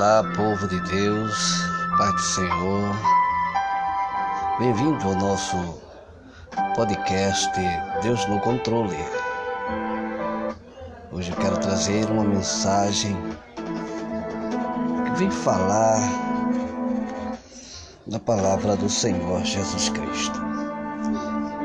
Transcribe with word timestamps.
Olá, 0.00 0.24
povo 0.34 0.66
de 0.66 0.80
Deus, 0.80 1.62
Pai 1.98 2.10
do 2.10 2.20
Senhor. 2.22 2.96
Bem-vindo 4.58 5.06
ao 5.06 5.14
nosso 5.14 5.78
podcast 6.74 7.52
Deus 8.02 8.26
no 8.26 8.40
Controle. 8.40 8.96
Hoje 11.12 11.30
eu 11.30 11.36
quero 11.36 11.58
trazer 11.58 12.10
uma 12.10 12.24
mensagem 12.24 13.14
que 15.04 15.18
vem 15.18 15.30
falar 15.30 16.00
da 18.06 18.18
palavra 18.18 18.76
do 18.76 18.88
Senhor 18.88 19.44
Jesus 19.44 19.90
Cristo. 19.90 20.40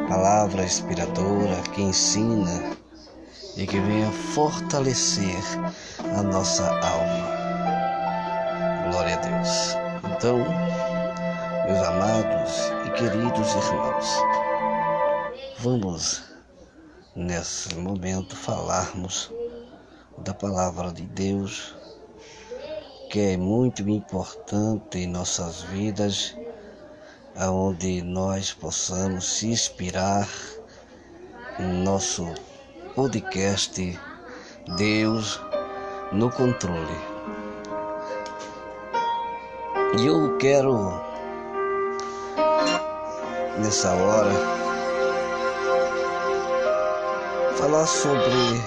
Palavra 0.09 0.66
inspiradora 0.66 1.56
que 1.73 1.81
ensina 1.81 2.64
e 3.56 3.66
que 3.66 3.80
venha 3.80 4.12
fortalecer 4.12 5.40
a 6.14 6.22
nossa 6.22 6.67
alma. 6.86 7.45
Deus. 9.26 9.76
Então, 10.04 10.38
meus 11.66 11.88
amados 11.88 12.52
e 12.86 12.92
queridos 12.92 13.56
irmãos, 13.56 14.08
vamos 15.60 16.24
nesse 17.16 17.74
momento 17.76 18.36
falarmos 18.36 19.34
da 20.20 20.32
palavra 20.32 20.92
de 20.92 21.02
Deus, 21.02 21.76
que 23.10 23.20
é 23.20 23.38
muito 23.38 23.82
importante 23.90 25.00
em 25.00 25.08
nossas 25.08 25.64
vidas, 25.64 26.38
aonde 27.36 28.04
nós 28.04 28.54
possamos 28.54 29.26
se 29.26 29.48
inspirar 29.48 30.30
em 31.60 31.84
nosso 31.84 32.28
podcast 32.94 34.00
Deus 34.78 35.42
no 36.12 36.30
controle. 36.30 37.14
E 39.98 40.08
eu 40.08 40.38
quero, 40.38 40.92
nessa 43.58 43.94
hora, 43.94 44.32
falar 47.56 47.86
sobre 47.86 48.62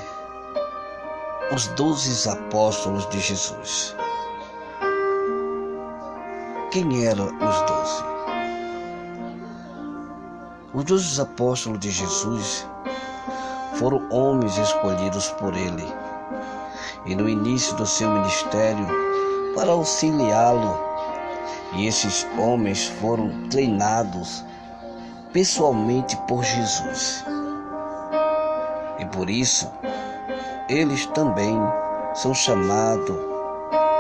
os 1.53 1.67
doze 1.69 2.31
apóstolos 2.31 3.07
de 3.11 3.21
Jesus. 3.21 3.95
Quem 6.71 7.07
eram 7.07 7.27
os 7.27 7.61
doze? 7.63 8.05
Os 10.73 10.85
doze 10.85 11.21
apóstolos 11.21 11.79
de 11.81 11.91
Jesus 11.91 12.67
foram 13.75 14.09
homens 14.11 14.57
escolhidos 14.57 15.29
por 15.33 15.55
ele 15.55 15.85
e 17.05 17.15
no 17.15 17.29
início 17.29 17.77
do 17.77 17.85
seu 17.85 18.09
ministério 18.09 18.87
para 19.55 19.73
auxiliá-lo 19.73 20.88
e 21.75 21.87
esses 21.87 22.27
homens 22.39 22.87
foram 22.87 23.49
treinados 23.49 24.45
pessoalmente 25.33 26.17
por 26.27 26.43
Jesus. 26.43 27.25
E 28.99 29.05
por 29.07 29.29
isso, 29.29 29.71
eles 30.69 31.07
também 31.07 31.57
são 32.15 32.35
chamados 32.35 33.17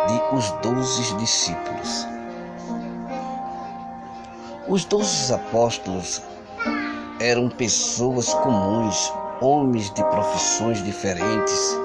de 0.06 0.36
os 0.36 0.50
doze 0.62 1.14
discípulos. 1.16 2.06
Os 4.66 4.84
doze 4.84 5.32
apóstolos 5.32 6.22
eram 7.20 7.48
pessoas 7.48 8.32
comuns, 8.34 9.12
homens 9.40 9.90
de 9.90 10.02
profissões 10.04 10.82
diferentes, 10.82 11.78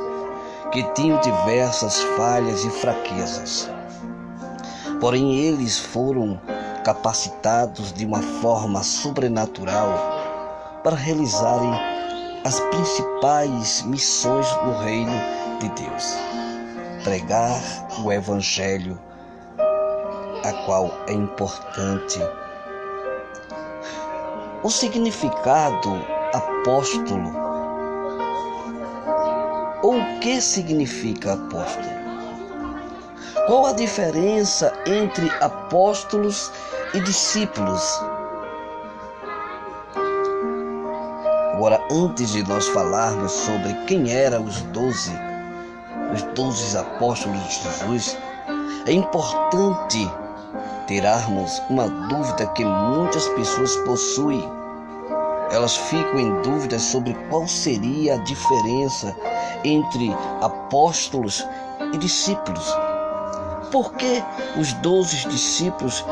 que 0.71 0.83
tinham 0.93 1.19
diversas 1.21 2.01
falhas 2.17 2.63
e 2.63 2.69
fraquezas. 2.69 3.69
Porém, 5.03 5.35
eles 5.35 5.77
foram 5.77 6.39
capacitados 6.85 7.91
de 7.91 8.05
uma 8.05 8.21
forma 8.21 8.81
sobrenatural 8.83 9.89
para 10.81 10.95
realizarem 10.95 11.73
as 12.45 12.57
principais 12.61 13.81
missões 13.81 14.49
do 14.49 14.71
reino 14.77 15.11
de 15.59 15.67
Deus: 15.71 16.15
pregar 17.03 17.61
o 18.01 18.13
Evangelho, 18.13 18.97
a 20.41 20.53
qual 20.65 20.89
é 21.07 21.11
importante. 21.11 22.21
O 24.63 24.69
significado 24.69 25.99
apóstolo, 26.33 27.29
ou 29.81 29.97
o 29.97 30.19
que 30.21 30.39
significa 30.39 31.33
apóstolo? 31.33 32.02
Qual 33.45 33.65
a 33.65 33.73
diferença 33.73 34.71
entre 34.85 35.29
apóstolos 35.41 36.49
e 36.93 37.01
discípulos? 37.01 37.83
Agora, 41.51 41.85
antes 41.91 42.29
de 42.29 42.41
nós 42.47 42.69
falarmos 42.69 43.33
sobre 43.33 43.73
quem 43.85 44.09
eram 44.09 44.45
os 44.45 44.61
doze, 44.61 45.11
os 46.13 46.21
doze 46.35 46.77
apóstolos 46.77 47.37
de 47.43 47.63
Jesus, 47.63 48.17
é 48.87 48.93
importante 48.93 50.09
tirarmos 50.87 51.61
uma 51.69 51.89
dúvida 51.89 52.47
que 52.47 52.63
muitas 52.63 53.27
pessoas 53.27 53.75
possuem. 53.77 54.49
Elas 55.51 55.75
ficam 55.75 56.17
em 56.17 56.41
dúvida 56.43 56.79
sobre 56.79 57.13
qual 57.29 57.45
seria 57.45 58.13
a 58.13 58.23
diferença 58.23 59.13
entre 59.65 60.15
apóstolos 60.41 61.45
e 61.91 61.97
discípulos. 61.97 62.73
Por 63.73 63.91
que 63.93 64.23
os 64.55 64.71
doze 64.73 65.27
discípulos 65.29 66.05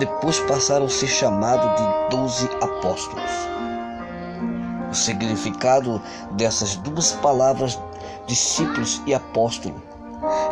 depois 0.00 0.40
passaram 0.40 0.86
a 0.86 0.88
ser 0.88 1.06
chamados 1.06 1.70
de 1.80 2.16
doze 2.16 2.50
apóstolos? 2.60 3.30
O 4.90 4.94
significado 4.94 6.02
dessas 6.32 6.74
duas 6.74 7.12
palavras, 7.12 7.78
discípulos 8.26 9.00
e 9.06 9.14
apóstolo, 9.14 9.80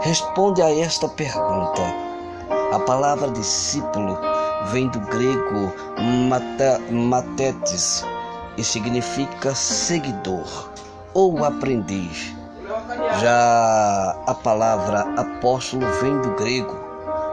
responde 0.02 0.62
a 0.62 0.72
esta 0.72 1.08
pergunta. 1.08 1.82
A 2.72 2.78
palavra 2.78 3.32
discípulo 3.32 4.16
vem 4.70 4.86
do 4.86 5.00
grego 5.00 5.74
matetes 6.92 8.04
e 8.56 8.62
significa 8.62 9.52
seguidor 9.52 10.70
ou 11.12 11.44
aprendiz. 11.44 12.40
Já 13.20 14.16
a 14.26 14.34
palavra 14.34 15.00
apóstolo 15.16 15.86
vem 16.00 16.20
do 16.20 16.30
grego 16.30 16.82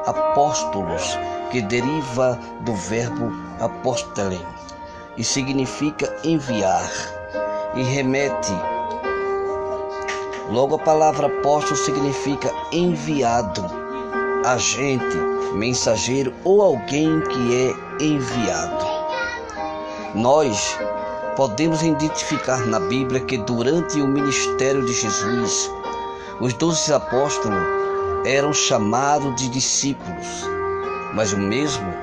apóstolos, 0.05 1.17
que 1.51 1.61
deriva 1.61 2.39
do 2.61 2.73
verbo 2.73 3.31
apostelen 3.59 4.41
e 5.17 5.23
significa 5.23 6.13
enviar 6.23 6.89
e 7.75 7.83
remete. 7.83 8.53
Logo 10.49 10.75
a 10.75 10.79
palavra 10.79 11.27
apóstolo 11.27 11.75
significa 11.75 12.51
enviado, 12.71 13.63
agente, 14.45 15.17
mensageiro 15.53 16.33
ou 16.43 16.61
alguém 16.61 17.21
que 17.21 17.55
é 17.99 18.03
enviado. 18.03 18.85
Nós 20.15 20.77
podemos 21.39 21.81
identificar 21.81 22.67
na 22.67 22.81
Bíblia 22.81 23.21
que 23.21 23.37
durante 23.37 24.01
o 24.01 24.05
ministério 24.05 24.85
de 24.85 24.91
Jesus, 24.91 25.71
os 26.41 26.53
doze 26.53 26.91
apóstolos 26.91 27.63
eram 28.25 28.51
chamados 28.51 29.33
de 29.37 29.47
discípulos, 29.47 30.27
mas 31.13 31.31
o 31.31 31.37
mesmo 31.37 31.93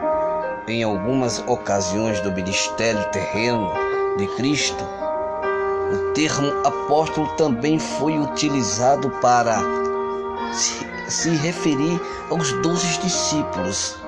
em 0.67 0.83
algumas 0.83 1.45
ocasiões 1.47 2.19
do 2.23 2.33
ministério 2.33 3.05
terreno 3.11 3.71
de 4.17 4.27
Cristo, 4.37 4.83
o 5.93 6.13
termo 6.15 6.51
apóstolo 6.65 7.29
também 7.37 7.79
foi 7.79 8.19
utilizado 8.19 9.11
para 9.21 9.59
se, 10.55 11.11
se 11.11 11.29
referir 11.29 12.01
aos 12.31 12.53
doze 12.63 12.87
discípulos. 13.01 13.99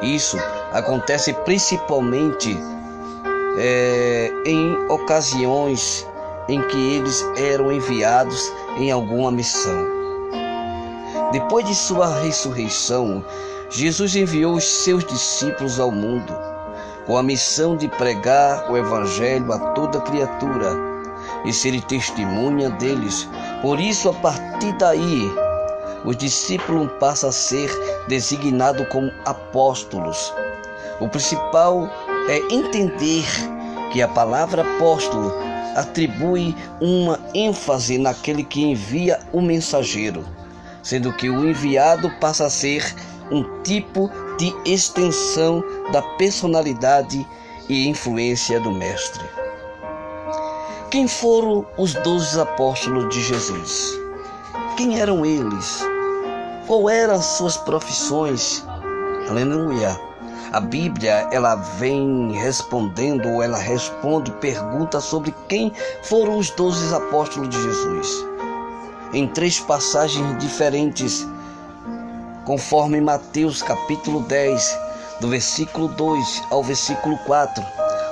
Isso 0.00 0.38
acontece 0.72 1.34
principalmente 1.34 2.58
é, 3.58 4.32
em 4.46 4.76
ocasiões 4.88 6.06
em 6.48 6.62
que 6.68 6.94
eles 6.94 7.24
eram 7.36 7.70
enviados 7.70 8.52
em 8.78 8.90
alguma 8.90 9.30
missão. 9.30 9.86
Depois 11.32 11.66
de 11.66 11.74
sua 11.74 12.06
ressurreição, 12.20 13.24
Jesus 13.68 14.16
enviou 14.16 14.54
os 14.54 14.64
seus 14.64 15.04
discípulos 15.04 15.78
ao 15.78 15.90
mundo 15.90 16.34
com 17.08 17.16
a 17.16 17.22
missão 17.22 17.74
de 17.74 17.88
pregar 17.88 18.70
o 18.70 18.76
Evangelho 18.76 19.50
a 19.50 19.58
toda 19.72 20.00
criatura 20.02 20.76
e 21.44 21.52
ser 21.52 21.80
testemunha 21.82 22.68
deles. 22.70 23.26
Por 23.62 23.80
isso, 23.80 24.10
a 24.10 24.12
partir 24.12 24.72
daí, 24.78 25.30
os 26.04 26.16
discípulos 26.18 26.90
passam 27.00 27.30
a 27.30 27.32
ser 27.32 27.70
designados 28.08 28.86
como 28.88 29.10
apóstolos. 29.24 30.32
O 31.00 31.08
principal 31.08 31.90
é 32.28 32.38
entender 32.52 33.24
que 33.92 34.02
a 34.02 34.08
palavra 34.08 34.62
apóstolo 34.62 35.32
atribui 35.74 36.54
uma 36.80 37.18
ênfase 37.34 37.98
naquele 37.98 38.44
que 38.44 38.62
envia 38.62 39.18
o 39.32 39.40
mensageiro, 39.40 40.24
sendo 40.82 41.12
que 41.12 41.30
o 41.30 41.48
enviado 41.48 42.10
passa 42.20 42.46
a 42.46 42.50
ser 42.50 42.94
um 43.30 43.62
tipo 43.62 44.10
de 44.38 44.54
extensão 44.64 45.62
da 45.92 46.02
personalidade 46.16 47.26
e 47.68 47.88
influência 47.88 48.60
do 48.60 48.70
Mestre. 48.70 49.24
Quem 50.90 51.06
foram 51.06 51.66
os 51.76 51.94
doze 51.94 52.40
apóstolos 52.40 53.14
de 53.14 53.22
Jesus? 53.22 53.92
Quem 54.76 55.00
eram 55.00 55.24
eles? 55.24 55.84
Qual 56.66 56.88
eram 56.88 57.20
suas 57.20 57.56
profissões? 57.56 58.64
Aleluia. 59.28 60.07
A 60.52 60.60
Bíblia, 60.60 61.28
ela 61.30 61.54
vem 61.54 62.32
respondendo, 62.32 63.28
ou 63.28 63.42
ela 63.42 63.58
responde 63.58 64.30
perguntas 64.32 65.04
sobre 65.04 65.34
quem 65.48 65.72
foram 66.02 66.38
os 66.38 66.50
doze 66.50 66.94
apóstolos 66.94 67.48
de 67.50 67.62
Jesus. 67.62 68.26
Em 69.12 69.26
três 69.26 69.60
passagens 69.60 70.38
diferentes, 70.38 71.26
conforme 72.44 73.00
Mateus 73.00 73.62
capítulo 73.62 74.20
10, 74.22 74.78
do 75.20 75.28
versículo 75.28 75.88
2 75.88 76.42
ao 76.50 76.62
versículo 76.62 77.18
4, 77.26 77.64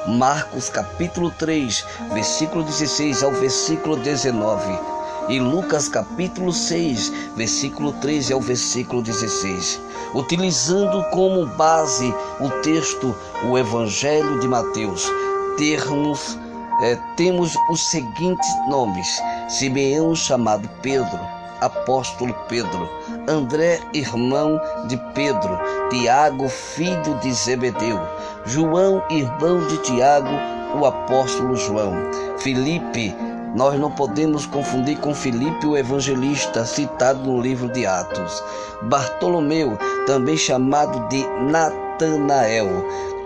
Marcos 0.09 0.69
capítulo 0.69 1.31
3, 1.31 1.85
versículo 2.13 2.63
16 2.65 3.23
ao 3.23 3.33
versículo 3.33 3.97
19 3.97 4.96
e 5.29 5.41
Lucas 5.41 5.89
capítulo 5.89 6.53
6, 6.53 7.13
versículo 7.37 7.93
13 7.95 8.33
ao 8.33 8.41
versículo 8.41 9.03
16, 9.03 9.81
utilizando 10.15 11.03
como 11.11 11.47
base 11.47 12.15
o 12.41 12.49
texto 12.63 13.15
o 13.45 13.59
Evangelho 13.59 14.39
de 14.39 14.47
Mateus, 14.47 15.11
termos, 15.57 16.39
é, 16.83 16.97
temos 17.17 17.55
os 17.71 17.91
seguintes 17.91 18.49
nomes: 18.69 19.07
Simeão 19.49 20.15
chamado 20.15 20.69
Pedro, 20.81 21.19
apóstolo 21.61 22.35
Pedro, 22.49 22.89
André, 23.29 23.81
irmão 23.93 24.61
de 24.87 24.97
Pedro, 25.15 25.59
Tiago, 25.91 26.49
filho 26.49 27.19
de 27.21 27.33
Zebedeu, 27.33 27.99
João, 28.45 29.03
irmão 29.11 29.67
de 29.67 29.79
Tiago, 29.79 30.31
o 30.79 30.87
apóstolo 30.87 31.57
João, 31.57 31.95
Filipe, 32.39 33.15
nós 33.57 33.81
não 33.81 33.91
podemos 33.91 34.45
confundir 34.45 34.99
com 34.99 35.15
Filipe 35.15 35.67
o 35.67 35.79
evangelista, 35.79 36.67
citado 36.67 37.21
no 37.21 37.41
livro 37.41 37.73
de 37.73 37.87
Atos. 37.87 38.45
Bartolomeu, 38.83 39.79
também 40.07 40.37
chamado 40.37 41.09
de 41.09 41.27
Natanael. 41.51 42.69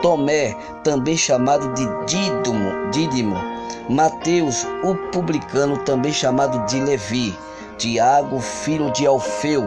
Tomé, 0.01 0.57
também 0.85 1.17
chamado 1.17 1.75
de 1.75 1.85
Dídimo. 2.07 3.35
Mateus, 3.89 4.65
o 4.85 4.95
publicano, 5.11 5.79
também 5.79 6.13
chamado 6.13 6.65
de 6.67 6.81
Levi. 6.81 7.37
Tiago, 7.77 8.39
filho 8.41 8.93
de 8.93 9.05
Alfeu. 9.09 9.67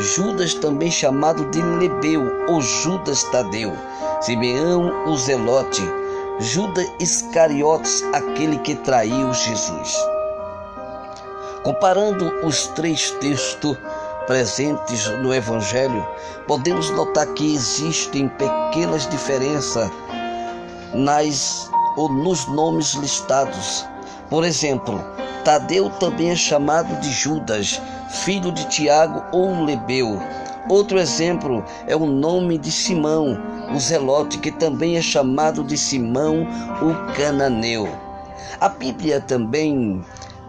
Judas, 0.00 0.54
também 0.54 0.90
chamado 0.90 1.44
de 1.50 1.62
Lebeu 1.62 2.46
ou 2.48 2.60
Judas 2.60 3.22
Tadeu. 3.30 3.72
Simeão, 4.20 5.06
o 5.06 5.16
Zelote. 5.16 5.99
Judas 6.40 6.90
Iscariotes, 6.98 8.02
aquele 8.14 8.56
que 8.60 8.74
traiu 8.74 9.30
Jesus. 9.34 9.94
Comparando 11.62 12.32
os 12.42 12.66
três 12.68 13.10
textos 13.20 13.76
presentes 14.26 15.06
no 15.18 15.34
Evangelho, 15.34 16.02
podemos 16.46 16.88
notar 16.92 17.26
que 17.34 17.54
existem 17.54 18.26
pequenas 18.26 19.06
diferenças 19.06 19.90
nas 20.94 21.70
ou 21.98 22.08
nos 22.08 22.46
nomes 22.46 22.94
listados. 22.94 23.86
Por 24.30 24.42
exemplo, 24.42 24.98
Tadeu 25.44 25.90
também 25.90 26.30
é 26.30 26.36
chamado 26.36 26.98
de 27.00 27.10
Judas, 27.12 27.82
filho 28.08 28.50
de 28.50 28.64
Tiago 28.66 29.22
ou 29.30 29.62
Lebeu. 29.62 30.18
Outro 30.68 30.98
exemplo 30.98 31.64
é 31.86 31.96
o 31.96 32.06
nome 32.06 32.58
de 32.58 32.70
Simão, 32.70 33.38
o 33.74 33.78
Zelote, 33.80 34.38
que 34.38 34.50
também 34.50 34.96
é 34.96 35.02
chamado 35.02 35.64
de 35.64 35.76
Simão 35.76 36.46
o 36.82 37.14
Cananeu. 37.14 37.88
A 38.60 38.68
Bíblia 38.68 39.20
também 39.20 40.04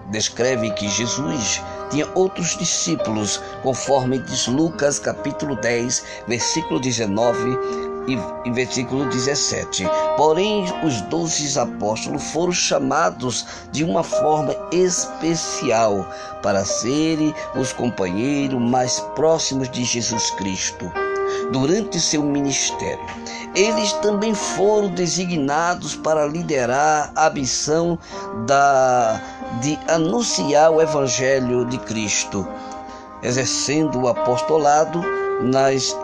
descreve 0.10 0.69
que 0.72 0.88
Jesus 0.90 1.62
tinha 1.90 2.08
outros 2.13 2.58
discípulos, 2.58 3.42
conforme 3.63 4.19
diz 4.19 4.48
Lucas 4.48 5.00
capítulo 5.00 5.56
10, 5.56 6.04
versículo 6.28 6.80
19 6.80 7.91
e, 8.07 8.51
versículo 8.51 9.06
17. 9.06 9.86
Porém, 10.18 10.65
os 10.83 11.01
doze 11.01 11.59
apóstolos 11.59 12.24
foram 12.31 12.51
chamados 12.51 13.45
de 13.71 13.83
uma 13.83 14.03
forma 14.03 14.56
especial 14.71 16.06
para 16.42 16.65
serem 16.65 17.33
os 17.56 17.74
companheiros 17.74 18.59
mais 18.59 19.00
próximos 19.15 19.69
de 19.69 19.83
Jesus 19.83 20.31
Cristo 20.31 20.92
durante 21.51 22.00
seu 22.00 22.24
ministério. 22.24 23.06
Eles 23.53 23.92
também 23.94 24.33
foram 24.33 24.89
designados 24.89 25.95
para 25.95 26.25
liderar 26.25 27.12
a 27.15 27.30
missão 27.30 28.00
da, 28.45 29.21
de 29.62 29.77
anunciar 29.88 30.71
o 30.71 30.81
Evangelho 30.81 31.65
de 31.65 31.77
Cristo, 31.80 32.48
exercendo 33.21 34.01
o 34.01 34.07
apostolado 34.07 35.01
nas 35.42 35.95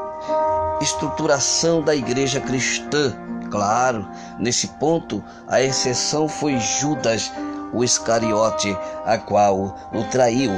estruturação 0.81 1.81
da 1.81 1.96
igreja 1.96 2.40
cristã. 2.40 3.14
Claro, 3.50 4.08
nesse 4.38 4.68
ponto, 4.68 5.24
a 5.48 5.62
exceção 5.62 6.28
foi 6.28 6.58
Judas, 6.58 7.31
o 7.74 7.84
Iscariote, 7.84 8.78
a 9.06 9.18
qual 9.18 9.75
o 9.94 10.04
traiu, 10.12 10.52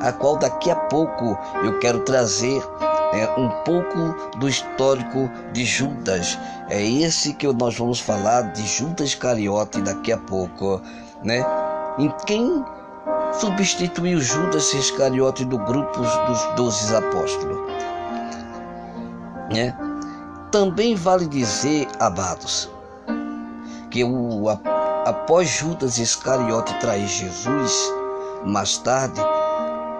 a 0.00 0.12
qual 0.12 0.36
daqui 0.36 0.70
a 0.70 0.76
pouco 0.76 1.36
eu 1.64 1.78
quero 1.78 2.00
trazer 2.00 2.62
é, 3.12 3.28
um 3.38 3.48
pouco 3.64 4.38
do 4.38 4.48
histórico 4.48 5.30
de 5.52 5.64
Judas. 5.64 6.38
É 6.68 6.84
esse 6.84 7.32
que 7.34 7.46
nós 7.52 7.76
vamos 7.76 8.00
falar 8.00 8.52
de 8.52 8.66
Judas 8.66 9.08
Iscariote 9.08 9.80
daqui 9.80 10.12
a 10.12 10.18
pouco, 10.18 10.80
né? 11.22 11.44
Em 11.98 12.12
quem 12.26 12.64
substituiu 13.32 14.20
Judas 14.20 14.72
Iscariote 14.72 15.44
do 15.44 15.58
grupo 15.58 16.00
dos 16.00 16.44
doze 16.56 16.94
apóstolos? 16.94 17.58
Né? 19.52 19.74
Também 20.50 20.94
vale 20.94 21.26
dizer, 21.26 21.88
amados, 22.00 22.70
que 23.90 24.02
o, 24.04 24.48
após 25.04 25.48
Judas 25.48 25.98
Iscariote 25.98 26.78
trair 26.80 27.06
Jesus, 27.06 27.92
mais 28.44 28.78
tarde, 28.78 29.20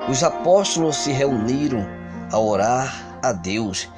os 0.09 0.23
apóstolos 0.23 0.97
se 0.97 1.11
reuniram 1.11 1.87
a 2.33 2.39
orar 2.39 2.95
a 3.23 3.33
Deus 3.33 3.89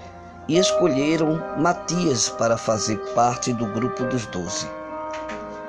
e 0.48 0.58
escolheram 0.58 1.42
Matias 1.58 2.28
para 2.30 2.56
fazer 2.56 2.96
parte 3.14 3.52
do 3.52 3.66
grupo 3.66 4.04
dos 4.04 4.26
doze. 4.26 4.68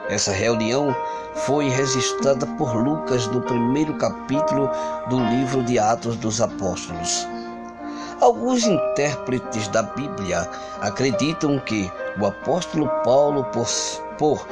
Essa 0.08 0.32
reunião 0.32 0.96
foi 1.36 1.70
registrada 1.70 2.46
por 2.58 2.76
Lucas 2.76 3.28
no 3.28 3.42
primeiro 3.42 3.94
capítulo 3.98 4.70
do 5.10 5.20
livro 5.20 5.64
de 5.64 5.78
Atos 5.78 6.16
dos 6.16 6.42
Apóstolos. 6.42 7.28
Alguns 8.22 8.66
intérpretes 8.66 9.70
da 9.70 9.82
Bíblia 9.82 10.50
acreditam 10.82 11.58
que 11.58 11.90
o 12.20 12.26
apóstolo 12.26 12.90
Paulo, 13.04 13.46
por, 13.46 13.68
por 14.18 14.46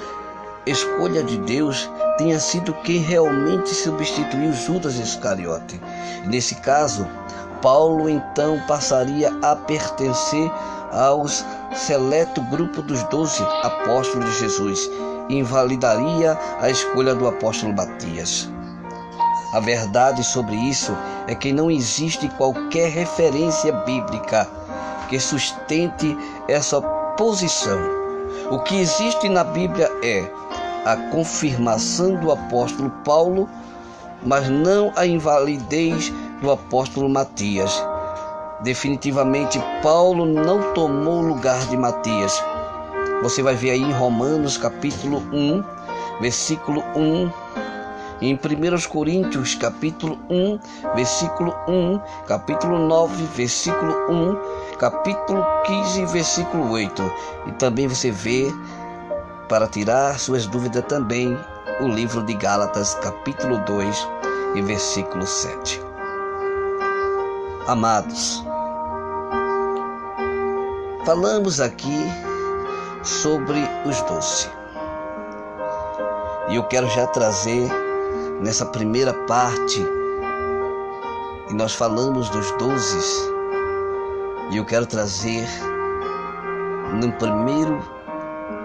escolha 0.65 1.21
de 1.21 1.37
Deus, 1.39 1.89
tenha 2.17 2.39
sido 2.39 2.73
quem 2.83 2.99
realmente 2.99 3.75
substituiu 3.75 4.53
Judas 4.53 4.95
Iscariote. 4.95 5.81
Nesse 6.25 6.55
caso, 6.55 7.05
Paulo 7.61 8.09
então 8.09 8.57
passaria 8.67 9.37
a 9.41 9.53
pertencer 9.53 10.49
aos 10.93 11.43
seleto 11.75 12.41
grupo 12.43 12.81
dos 12.81 13.03
doze 13.03 13.43
apóstolos 13.63 14.29
de 14.31 14.39
Jesus 14.39 14.89
e 15.27 15.35
invalidaria 15.35 16.39
a 16.61 16.69
escolha 16.69 17.13
do 17.13 17.27
apóstolo 17.27 17.73
Matias. 17.73 18.49
A 19.53 19.59
verdade 19.61 20.23
sobre 20.23 20.55
isso 20.55 20.95
é 21.25 21.33
que 21.33 21.53
não 21.53 21.71
existe 21.71 22.27
qualquer 22.29 22.89
referência 22.89 23.71
bíblica 23.71 24.47
que 25.09 25.19
sustente 25.19 26.17
essa 26.49 26.81
posição. 27.15 27.79
O 28.51 28.59
que 28.59 28.77
existe 28.77 29.29
na 29.29 29.45
Bíblia 29.45 29.89
é 30.03 30.29
a 30.85 30.97
confirmação 31.11 32.15
do 32.15 32.31
apóstolo 32.31 32.89
Paulo, 33.05 33.49
mas 34.21 34.49
não 34.49 34.91
a 34.95 35.05
invalidez 35.05 36.11
do 36.41 36.51
apóstolo 36.51 37.09
Matias. 37.09 37.71
Definitivamente, 38.61 39.61
Paulo 39.81 40.25
não 40.25 40.73
tomou 40.73 41.19
o 41.19 41.27
lugar 41.27 41.59
de 41.67 41.77
Matias. 41.77 42.43
Você 43.23 43.41
vai 43.41 43.55
ver 43.55 43.71
aí 43.71 43.81
em 43.81 43.93
Romanos 43.93 44.57
capítulo 44.57 45.23
1, 45.31 45.63
versículo 46.19 46.83
1 46.95 47.46
em 48.21 48.33
1 48.33 48.89
Coríntios, 48.89 49.55
capítulo 49.55 50.17
1, 50.29 50.59
versículo 50.95 51.55
1, 51.67 51.99
capítulo 52.27 52.79
9, 52.79 53.23
versículo 53.35 53.93
1, 54.09 54.77
capítulo 54.77 55.45
15, 55.65 56.05
versículo 56.07 56.71
8. 56.71 57.11
E 57.47 57.51
também 57.53 57.87
você 57.87 58.11
vê, 58.11 58.51
para 59.47 59.67
tirar 59.67 60.19
suas 60.19 60.47
dúvidas 60.47 60.83
também, 60.87 61.37
o 61.79 61.87
livro 61.87 62.23
de 62.23 62.33
Gálatas, 62.33 62.95
capítulo 62.95 63.59
2 63.59 64.07
e 64.55 64.61
versículo 64.61 65.25
7. 65.25 65.81
Amados, 67.67 68.43
falamos 71.05 71.59
aqui 71.59 72.05
sobre 73.03 73.59
os 73.85 74.01
doze. 74.03 74.49
E 76.49 76.55
eu 76.55 76.63
quero 76.63 76.87
já 76.89 77.05
trazer 77.07 77.69
nessa 78.41 78.65
primeira 78.65 79.13
parte, 79.25 79.83
e 81.49 81.53
nós 81.53 81.73
falamos 81.73 82.29
dos 82.29 82.51
doze, 82.51 83.31
e 84.51 84.57
eu 84.57 84.65
quero 84.65 84.85
trazer 84.85 85.47
no 87.01 87.11
primeiro 87.13 87.79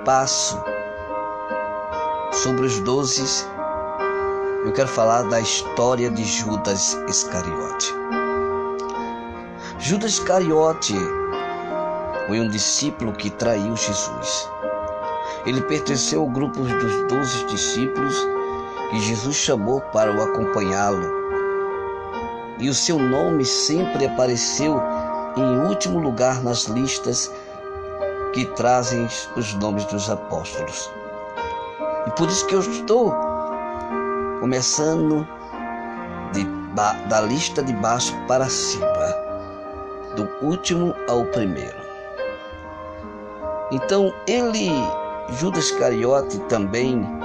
passo 0.05 0.63
sobre 2.33 2.67
os 2.67 2.79
doze, 2.81 3.47
eu 4.65 4.73
quero 4.73 4.89
falar 4.89 5.23
da 5.23 5.41
história 5.41 6.11
de 6.11 6.25
Judas 6.25 6.95
Iscariote. 7.09 7.95
Judas 9.79 10.13
Iscariote 10.13 10.95
foi 12.29 12.41
um 12.41 12.49
discípulo 12.49 13.13
que 13.13 13.31
traiu 13.31 13.77
Jesus. 13.77 14.49
Ele 15.45 15.61
pertenceu 15.63 16.21
ao 16.21 16.29
grupo 16.29 16.61
dos 16.61 17.09
doze 17.09 17.45
discípulos 17.47 18.17
que 18.93 19.01
Jesus 19.01 19.37
chamou 19.37 19.81
para 19.81 20.15
o 20.15 20.23
acompanhá-lo. 20.23 21.11
E 22.59 22.69
o 22.69 22.75
seu 22.75 22.99
nome 22.99 23.43
sempre 23.43 24.05
apareceu 24.05 24.79
em 25.35 25.67
último 25.67 25.99
lugar 25.99 26.43
nas 26.43 26.65
listas 26.65 27.33
que 28.35 28.45
trazem 28.45 29.09
os 29.35 29.55
nomes 29.55 29.87
dos 29.87 30.11
apóstolos. 30.11 30.91
E 32.07 32.11
por 32.11 32.29
isso 32.29 32.47
que 32.47 32.55
eu 32.55 32.61
estou 32.61 33.15
começando 34.41 35.27
de, 36.35 36.45
da 37.09 37.21
lista 37.23 37.63
de 37.63 37.73
baixo 37.73 38.15
para 38.29 38.47
cima, 38.49 38.87
do 40.17 40.29
último 40.47 40.95
ao 41.09 41.25
primeiro. 41.27 41.81
Então, 43.71 44.13
ele, 44.27 44.71
Judas 45.31 45.71
Cariote, 45.71 46.39
também 46.41 47.22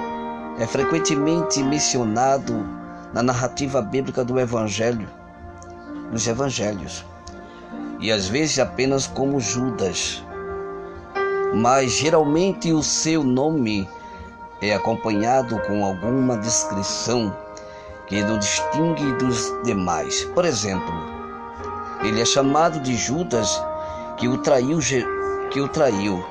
é 0.57 0.65
frequentemente 0.65 1.61
mencionado 1.61 2.65
na 3.13 3.21
narrativa 3.21 3.81
bíblica 3.81 4.23
do 4.23 4.39
Evangelho, 4.39 5.07
nos 6.11 6.27
Evangelhos, 6.27 7.05
e 7.99 8.11
às 8.11 8.27
vezes 8.27 8.59
apenas 8.59 9.07
como 9.07 9.39
Judas. 9.39 10.23
Mas 11.53 11.91
geralmente 11.93 12.73
o 12.73 12.83
seu 12.83 13.23
nome 13.23 13.87
é 14.61 14.73
acompanhado 14.73 15.59
com 15.61 15.85
alguma 15.85 16.37
descrição 16.37 17.35
que 18.07 18.21
o 18.21 18.37
distingue 18.37 19.13
dos 19.13 19.53
demais. 19.63 20.25
Por 20.33 20.43
exemplo, 20.43 20.93
ele 22.03 22.21
é 22.21 22.25
chamado 22.25 22.79
de 22.79 22.95
Judas 22.95 23.61
que 24.17 24.27
o 24.27 24.37
traiu, 24.39 24.79
que 25.51 25.61
o 25.61 25.67
traiu 25.67 26.23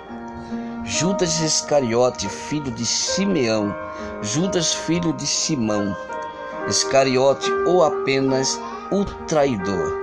Judas 0.88 1.40
Iscariote, 1.40 2.28
filho 2.28 2.70
de 2.70 2.86
Simeão, 2.86 3.74
Judas, 4.22 4.72
filho 4.72 5.12
de 5.14 5.26
Simão, 5.26 5.96
Iscariote 6.68 7.50
ou 7.66 7.82
apenas 7.82 8.56
o 8.92 9.04
traidor. 9.26 10.00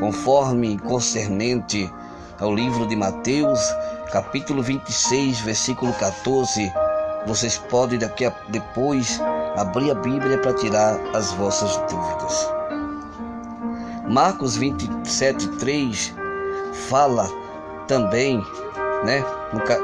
Conforme 0.00 0.80
concernente 0.80 1.88
ao 2.40 2.52
livro 2.52 2.88
de 2.88 2.96
Mateus, 2.96 3.60
capítulo 4.10 4.64
26, 4.64 5.38
versículo 5.42 5.92
14, 5.92 6.72
vocês 7.24 7.56
podem 7.56 7.96
daqui 7.96 8.26
a 8.26 8.32
depois 8.48 9.20
abrir 9.56 9.92
a 9.92 9.94
Bíblia 9.94 10.38
para 10.38 10.54
tirar 10.54 10.98
as 11.14 11.30
vossas 11.34 11.76
dúvidas. 11.88 12.52
Marcos 14.08 14.56
27, 14.56 15.50
3 15.50 16.12
fala 16.88 17.28
também 17.86 18.44
né? 19.04 19.22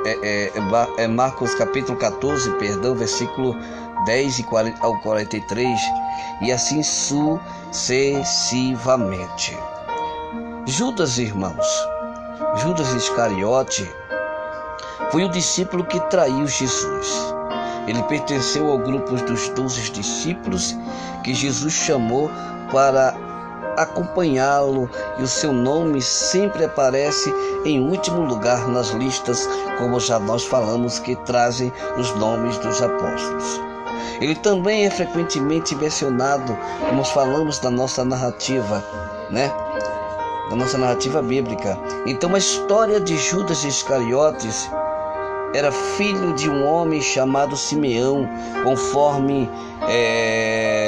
É, 0.05 0.09
é, 0.09 0.51
é, 0.57 0.63
é, 0.99 1.07
Marcos 1.07 1.55
capítulo 1.55 1.97
14, 1.99 2.51
perdão, 2.53 2.95
versículo 2.95 3.55
10 4.07 4.39
e 4.41 4.43
40, 4.45 4.83
ao 4.85 4.99
43, 5.01 5.79
e 6.43 6.51
assim 6.51 6.83
sucessivamente. 6.83 9.55
Judas, 10.67 11.19
irmãos, 11.19 11.67
Judas 12.57 12.93
Iscariote 12.95 13.87
foi 15.11 15.25
o 15.25 15.29
discípulo 15.29 15.85
que 15.85 16.01
traiu 16.09 16.47
Jesus. 16.47 17.35
Ele 17.87 18.03
pertenceu 18.05 18.71
ao 18.71 18.79
grupo 18.79 19.17
dos 19.17 19.49
doze 19.51 19.91
discípulos 19.91 20.77
que 21.25 21.35
Jesus 21.35 21.73
chamou 21.73 22.31
para 22.71 23.15
acompanhá-lo 23.83 24.89
e 25.19 25.23
o 25.23 25.27
seu 25.27 25.53
nome 25.53 26.01
sempre 26.03 26.65
aparece 26.65 27.35
em 27.65 27.81
último 27.81 28.23
lugar 28.23 28.69
nas 28.69 28.91
listas, 28.91 29.49
como 29.79 29.99
já 30.01 30.19
nós 30.19 30.45
falamos, 30.45 30.99
que 30.99 31.17
trazem 31.17 31.73
os 31.99 32.15
nomes 32.17 32.59
dos 32.59 32.83
apóstolos. 32.83 33.61
Ele 34.21 34.35
também 34.35 34.87
é 34.87 34.91
frequentemente 34.91 35.75
mencionado, 35.75 36.57
como 36.89 37.05
falamos 37.05 37.59
da 37.59 37.71
nossa 37.71 38.05
narrativa, 38.05 38.85
né? 39.31 39.51
Da 40.51 40.57
nossa 40.57 40.77
narrativa 40.77 41.23
bíblica. 41.23 41.79
Então, 42.07 42.35
a 42.35 42.39
história 42.39 43.01
de 43.01 43.17
Judas 43.17 43.65
Iscariotes 43.65 44.69
era 45.55 45.73
filho 45.73 46.33
de 46.35 46.49
um 46.49 46.67
homem 46.67 47.01
chamado 47.01 47.57
Simeão, 47.57 48.29
conforme 48.63 49.51
é, 49.89 50.80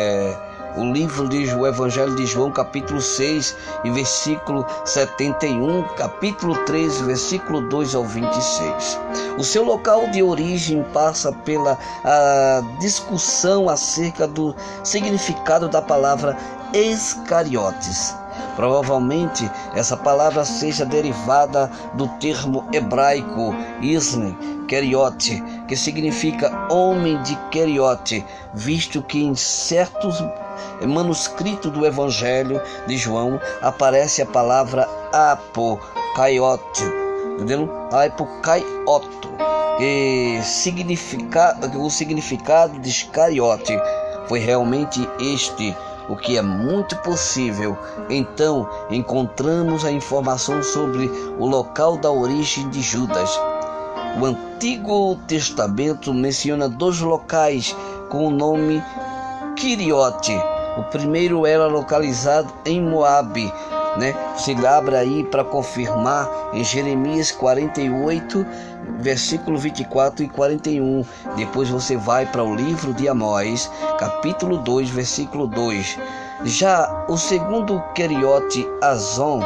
o 0.76 0.84
livro 0.84 1.28
de 1.28 1.54
o 1.54 1.66
Evangelho 1.66 2.14
de 2.16 2.24
João, 2.26 2.50
capítulo 2.50 3.00
6 3.00 3.56
e 3.84 3.90
versículo 3.90 4.64
71, 4.84 5.82
capítulo 5.96 6.54
13, 6.64 7.04
versículo 7.04 7.60
2 7.68 7.94
ao 7.94 8.04
26. 8.04 9.00
O 9.38 9.44
seu 9.44 9.64
local 9.64 10.08
de 10.08 10.22
origem 10.22 10.82
passa 10.92 11.32
pela 11.32 11.78
discussão 12.80 13.68
acerca 13.68 14.26
do 14.26 14.54
significado 14.82 15.68
da 15.68 15.82
palavra 15.82 16.36
escariotes. 16.72 18.14
Provavelmente 18.56 19.50
essa 19.74 19.96
palavra 19.96 20.44
seja 20.44 20.84
derivada 20.84 21.70
do 21.94 22.08
termo 22.18 22.66
hebraico 22.72 23.54
isne, 23.80 24.36
keriote, 24.68 25.42
que 25.72 25.76
significa 25.78 26.66
homem 26.70 27.22
de 27.22 27.34
keriote, 27.50 28.22
visto 28.52 29.00
que 29.00 29.24
em 29.24 29.34
certos 29.34 30.22
manuscrito 30.86 31.70
do 31.70 31.86
Evangelho 31.86 32.60
de 32.86 32.98
João 32.98 33.40
aparece 33.62 34.20
a 34.20 34.26
palavra 34.26 34.86
apocaiote, 35.10 36.84
entendeu? 37.36 37.70
Apocaioto, 37.90 39.30
que 39.78 40.40
significa, 40.42 41.56
o 41.74 41.88
significado 41.88 42.78
de 42.78 42.90
escariote 42.90 43.74
foi 44.28 44.40
realmente 44.40 45.08
este, 45.18 45.74
o 46.06 46.16
que 46.16 46.36
é 46.36 46.42
muito 46.42 46.98
possível. 46.98 47.78
Então, 48.10 48.68
encontramos 48.90 49.86
a 49.86 49.90
informação 49.90 50.62
sobre 50.62 51.06
o 51.38 51.46
local 51.46 51.96
da 51.96 52.10
origem 52.10 52.68
de 52.68 52.82
Judas. 52.82 53.40
O 54.20 54.26
Antigo 54.26 55.16
Testamento 55.26 56.12
menciona 56.12 56.68
dois 56.68 57.00
locais 57.00 57.74
com 58.10 58.26
o 58.26 58.30
nome 58.30 58.82
Quiriote. 59.56 60.36
O 60.76 60.82
primeiro 60.84 61.46
era 61.46 61.66
localizado 61.66 62.52
em 62.66 62.80
Moabe, 62.80 63.52
né? 63.96 64.14
Você 64.36 64.54
abre 64.66 64.96
aí 64.96 65.24
para 65.24 65.44
confirmar 65.44 66.28
em 66.52 66.62
Jeremias 66.62 67.32
48, 67.32 68.44
versículo 68.98 69.58
24 69.58 70.24
e 70.24 70.28
41. 70.28 71.04
Depois 71.36 71.70
você 71.70 71.96
vai 71.96 72.26
para 72.26 72.44
o 72.44 72.54
livro 72.54 72.92
de 72.92 73.08
Amós, 73.08 73.70
capítulo 73.98 74.58
2, 74.58 74.90
versículo 74.90 75.46
2. 75.46 75.98
Já 76.44 77.06
o 77.08 77.16
segundo 77.16 77.82
Queriote 77.94 78.66
Azon 78.82 79.42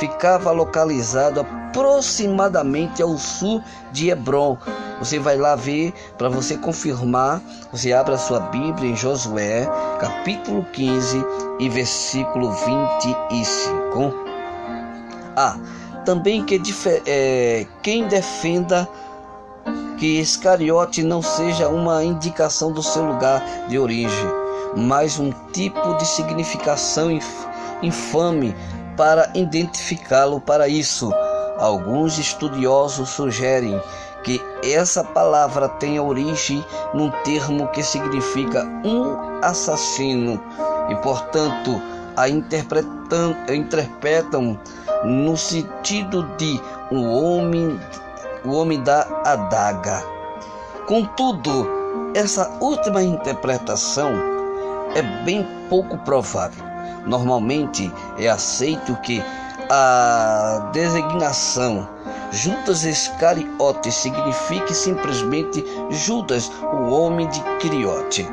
ficava 0.00 0.50
localizado 0.50 1.40
aproximadamente 1.40 3.02
ao 3.02 3.18
sul 3.18 3.62
de 3.92 4.08
Hebron. 4.08 4.56
Você 4.98 5.18
vai 5.18 5.36
lá 5.36 5.54
ver 5.54 5.92
para 6.16 6.30
você 6.30 6.56
confirmar. 6.56 7.40
Você 7.70 7.92
abre 7.92 8.14
a 8.14 8.18
sua 8.18 8.40
Bíblia 8.40 8.90
em 8.90 8.96
Josué, 8.96 9.68
capítulo 10.00 10.64
15 10.72 11.22
e 11.60 11.68
versículo 11.68 12.50
25. 12.50 14.14
Ah, 15.36 15.58
também 16.04 16.44
que 16.44 16.60
é, 17.06 17.66
quem 17.82 18.08
defenda 18.08 18.88
que 19.98 20.18
Iscariote 20.18 21.02
não 21.02 21.20
seja 21.20 21.68
uma 21.68 22.02
indicação 22.02 22.72
do 22.72 22.82
seu 22.82 23.04
lugar 23.04 23.44
de 23.68 23.78
origem, 23.78 24.26
mas 24.74 25.18
um 25.18 25.30
tipo 25.52 25.94
de 25.98 26.06
significação 26.06 27.10
infame 27.82 28.54
para 29.00 29.30
identificá-lo 29.32 30.38
para 30.38 30.68
isso. 30.68 31.10
Alguns 31.56 32.18
estudiosos 32.18 33.08
sugerem 33.08 33.80
que 34.22 34.38
essa 34.62 35.02
palavra 35.02 35.70
tem 35.70 35.98
origem 35.98 36.62
num 36.92 37.10
termo 37.24 37.66
que 37.68 37.82
significa 37.82 38.62
um 38.84 39.40
assassino 39.42 40.38
e, 40.90 40.96
portanto, 40.96 41.80
a 42.14 42.28
interpretam, 42.28 43.34
interpretam 43.48 44.60
no 45.02 45.34
sentido 45.34 46.22
de 46.36 46.60
um 46.92 47.10
homem, 47.10 47.80
o 48.44 48.52
homem 48.52 48.82
da 48.82 49.00
adaga. 49.24 50.04
Contudo, 50.86 51.66
essa 52.14 52.50
última 52.60 53.02
interpretação 53.02 54.10
é 54.94 55.00
bem 55.24 55.46
pouco 55.70 55.96
provável. 55.96 56.69
Normalmente 57.06 57.92
é 58.18 58.28
aceito 58.28 58.96
que 59.02 59.22
a 59.68 60.70
designação 60.72 61.88
Judas 62.32 62.84
Iscariote 62.84 63.90
signifique 63.90 64.74
simplesmente 64.74 65.64
Judas, 65.90 66.50
o 66.72 66.90
homem 66.90 67.28
de 67.28 67.40
Criote. 67.60 68.28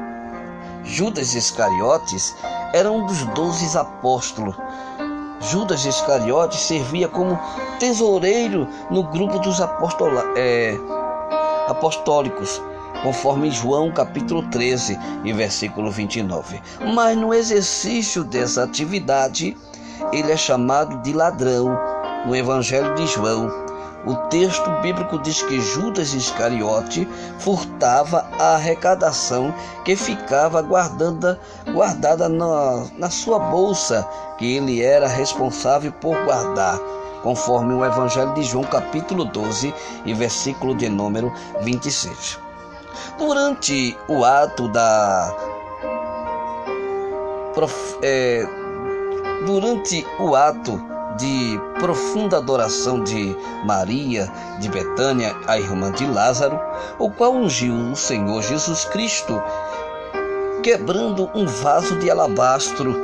Judas 0.83 1.33
Iscariotes 1.33 2.35
era 2.73 2.91
um 2.91 3.05
dos 3.05 3.23
doze 3.27 3.77
apóstolos. 3.77 4.55
Judas 5.39 5.85
Iscariote 5.85 6.57
servia 6.57 7.07
como 7.07 7.39
tesoureiro 7.79 8.67
no 8.89 9.03
grupo 9.03 9.39
dos 9.39 9.59
apostola, 9.61 10.23
é, 10.35 10.75
apostólicos, 11.67 12.61
conforme 13.03 13.51
João 13.51 13.91
capítulo 13.91 14.43
13 14.49 14.97
e 15.23 15.33
versículo 15.33 15.91
29. 15.91 16.61
Mas 16.93 17.17
no 17.17 17.33
exercício 17.33 18.23
dessa 18.23 18.63
atividade, 18.63 19.55
ele 20.11 20.31
é 20.31 20.37
chamado 20.37 21.01
de 21.01 21.13
ladrão 21.13 21.77
no 22.25 22.35
Evangelho 22.35 22.93
de 22.95 23.07
João. 23.07 23.67
O 24.05 24.15
texto 24.29 24.69
bíblico 24.81 25.19
diz 25.19 25.41
que 25.41 25.59
Judas 25.59 26.13
Iscariote 26.13 27.07
furtava 27.39 28.25
a 28.39 28.55
arrecadação 28.55 29.53
que 29.83 29.95
ficava 29.95 30.61
guardada, 30.61 31.39
guardada 31.73 32.29
na, 32.29 32.85
na 32.97 33.09
sua 33.09 33.37
bolsa, 33.37 34.07
que 34.37 34.55
ele 34.55 34.81
era 34.81 35.07
responsável 35.07 35.91
por 35.91 36.15
guardar, 36.23 36.79
conforme 37.21 37.73
o 37.73 37.83
Evangelho 37.83 38.33
de 38.33 38.43
João, 38.43 38.63
capítulo 38.63 39.25
12 39.25 39.73
e 40.05 40.13
versículo 40.13 40.73
de 40.73 40.87
número 40.87 41.33
26. 41.63 42.46
Durante 43.17 43.97
o 44.07 44.23
ato 44.23 44.67
da. 44.67 45.35
É, 48.01 48.45
durante 49.45 50.05
o 50.19 50.35
ato 50.35 50.79
de 51.17 51.59
profunda 51.79 52.37
adoração 52.37 53.03
de 53.03 53.35
Maria 53.65 54.31
de 54.59 54.69
Betânia, 54.69 55.35
a 55.47 55.57
irmã 55.57 55.91
de 55.91 56.05
Lázaro, 56.05 56.59
o 56.99 57.09
qual 57.09 57.33
ungiu 57.33 57.73
o 57.73 57.95
Senhor 57.95 58.41
Jesus 58.43 58.85
Cristo, 58.85 59.41
quebrando 60.61 61.29
um 61.33 61.47
vaso 61.47 61.97
de 61.97 62.09
alabastro 62.11 62.95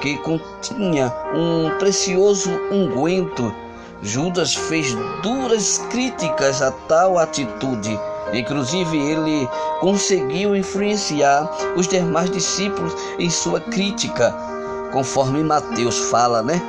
que 0.00 0.16
continha 0.18 1.12
um 1.34 1.76
precioso 1.78 2.50
unguento. 2.70 3.52
Judas 4.00 4.54
fez 4.54 4.94
duras 5.22 5.78
críticas 5.90 6.62
a 6.62 6.70
tal 6.70 7.18
atitude. 7.18 7.98
Inclusive, 8.32 8.96
ele 8.96 9.48
conseguiu 9.80 10.54
influenciar 10.54 11.48
os 11.76 11.88
demais 11.88 12.30
discípulos 12.30 12.94
em 13.18 13.30
sua 13.30 13.60
crítica, 13.60 14.34
conforme 14.92 15.42
Mateus 15.42 15.98
fala, 16.10 16.42
né? 16.42 16.60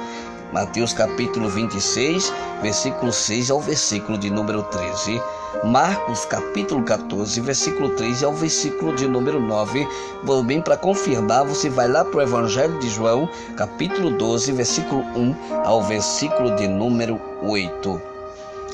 Mateus 0.52 0.94
capítulo 0.94 1.48
26, 1.48 2.34
versículo 2.62 3.12
6 3.12 3.52
ao 3.52 3.60
versículo 3.60 4.18
de 4.18 4.30
número 4.32 4.64
13. 4.64 5.22
Marcos 5.64 6.26
capítulo 6.26 6.84
14, 6.84 7.40
versículo 7.42 7.90
3 7.90 8.24
ao 8.24 8.34
versículo 8.34 8.96
de 8.96 9.08
número 9.08 9.40
9. 9.40 9.88
Bem, 10.46 10.62
para 10.62 10.78
confirmar, 10.78 11.46
você 11.46 11.70
vai 11.70 11.88
lá 11.88 12.04
para 12.04 12.18
o 12.18 12.22
Evangelho 12.22 12.80
de 12.80 12.90
João, 12.90 13.30
capítulo 13.58 14.10
12, 14.12 14.52
versículo 14.54 15.02
1 15.16 15.36
ao 15.66 15.84
versículo 15.84 16.56
de 16.56 16.68
número 16.68 17.20
8. 17.44 18.09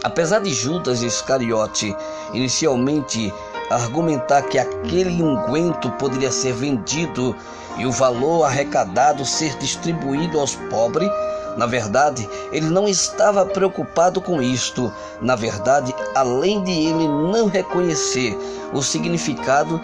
Apesar 0.04 0.40
de 0.40 0.54
Judas 0.54 1.02
Iscariote 1.02 1.96
inicialmente 2.34 3.34
argumentar 3.70 4.44
que 4.44 4.60
aquele 4.60 5.22
unguento 5.22 5.90
poderia 5.92 6.32
ser 6.32 6.54
vendido 6.54 7.36
e 7.78 7.86
o 7.86 7.92
valor 7.92 8.44
arrecadado 8.44 9.26
ser 9.26 9.58
distribuído 9.58 10.40
aos 10.40 10.56
pobres, 10.56 11.10
na 11.58 11.66
verdade, 11.66 12.28
ele 12.52 12.70
não 12.70 12.88
estava 12.88 13.46
preocupado 13.46 14.20
com 14.20 14.42
isto. 14.42 14.92
Na 15.22 15.36
verdade, 15.36 15.96
além 16.14 16.62
de 16.64 16.72
ele 16.72 17.08
não 17.08 17.48
reconhecer 17.48 18.38
o 18.74 18.82
significado, 18.82 19.80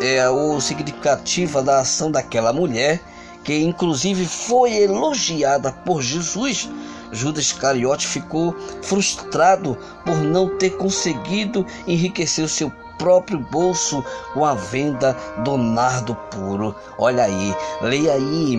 é, 0.00 0.28
o 0.28 0.60
significativo 0.60 1.62
da 1.62 1.80
ação 1.80 2.10
daquela 2.10 2.52
mulher, 2.52 3.00
que 3.42 3.62
inclusive 3.62 4.24
foi 4.24 4.74
elogiada 4.74 5.70
por 5.70 6.00
Jesus, 6.00 6.70
Judas 7.14 7.44
Iscariote 7.44 8.06
ficou 8.06 8.54
frustrado 8.82 9.78
por 10.04 10.16
não 10.16 10.58
ter 10.58 10.70
conseguido 10.70 11.64
enriquecer 11.86 12.44
o 12.44 12.48
seu 12.48 12.70
próprio 12.98 13.38
bolso 13.38 14.04
com 14.32 14.44
a 14.44 14.54
venda 14.54 15.16
do 15.44 15.56
nardo 15.56 16.14
puro. 16.30 16.74
Olha 16.98 17.24
aí, 17.24 17.54
leia 17.82 18.12
aí 18.12 18.56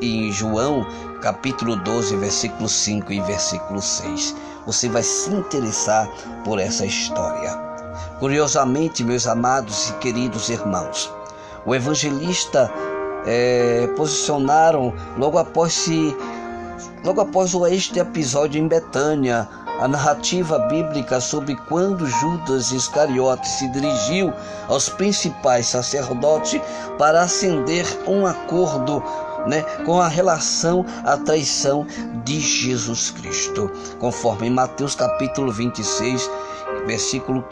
em 0.00 0.32
João 0.32 0.86
capítulo 1.22 1.76
12, 1.76 2.16
versículo 2.16 2.68
5 2.68 3.12
e 3.12 3.20
versículo 3.20 3.80
6. 3.80 4.36
Você 4.66 4.88
vai 4.88 5.02
se 5.02 5.30
interessar 5.30 6.08
por 6.44 6.58
essa 6.58 6.84
história. 6.84 7.50
Curiosamente, 8.18 9.04
meus 9.04 9.26
amados 9.26 9.90
e 9.90 9.92
queridos 9.94 10.48
irmãos, 10.48 11.12
o 11.64 11.74
evangelista 11.74 12.70
é, 13.26 13.88
posicionaram 13.96 14.94
logo 15.16 15.38
após 15.38 15.72
se 15.72 16.16
logo 17.04 17.20
após 17.20 17.54
este 17.70 17.98
episódio 17.98 18.60
em 18.60 18.68
Betânia 18.68 19.48
a 19.78 19.86
narrativa 19.86 20.58
bíblica 20.58 21.20
sobre 21.20 21.54
quando 21.68 22.06
Judas 22.06 22.72
Iscariote 22.72 23.48
se 23.48 23.68
dirigiu 23.68 24.32
aos 24.66 24.88
principais 24.88 25.68
sacerdotes 25.68 26.60
para 26.98 27.22
acender 27.22 27.86
um 28.06 28.26
acordo 28.26 29.02
né, 29.46 29.62
com 29.84 30.00
a 30.00 30.08
relação 30.08 30.84
à 31.04 31.16
traição 31.16 31.86
de 32.24 32.40
Jesus 32.40 33.10
Cristo, 33.12 33.70
conforme 34.00 34.50
Mateus 34.50 34.96
capítulo 34.96 35.52
26, 35.52 36.28
versículo 36.86 37.44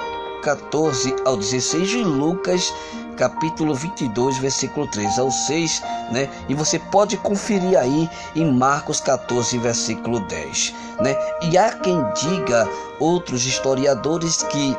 14 0.42 1.14
ao 1.24 1.36
16 1.36 1.92
e 1.92 2.04
Lucas 2.04 2.72
capítulo 3.16 3.74
22, 3.74 4.38
versículo 4.38 4.86
3 4.86 5.18
ao 5.18 5.30
6, 5.30 5.82
né? 6.12 6.28
E 6.48 6.54
você 6.54 6.78
pode 6.78 7.16
conferir 7.16 7.78
aí 7.78 8.08
em 8.34 8.52
Marcos 8.52 9.00
14, 9.00 9.58
versículo 9.58 10.20
10, 10.20 10.74
né? 11.00 11.16
E 11.42 11.58
há 11.58 11.72
quem 11.72 11.98
diga, 12.14 12.68
outros 13.00 13.46
historiadores, 13.46 14.42
que 14.44 14.76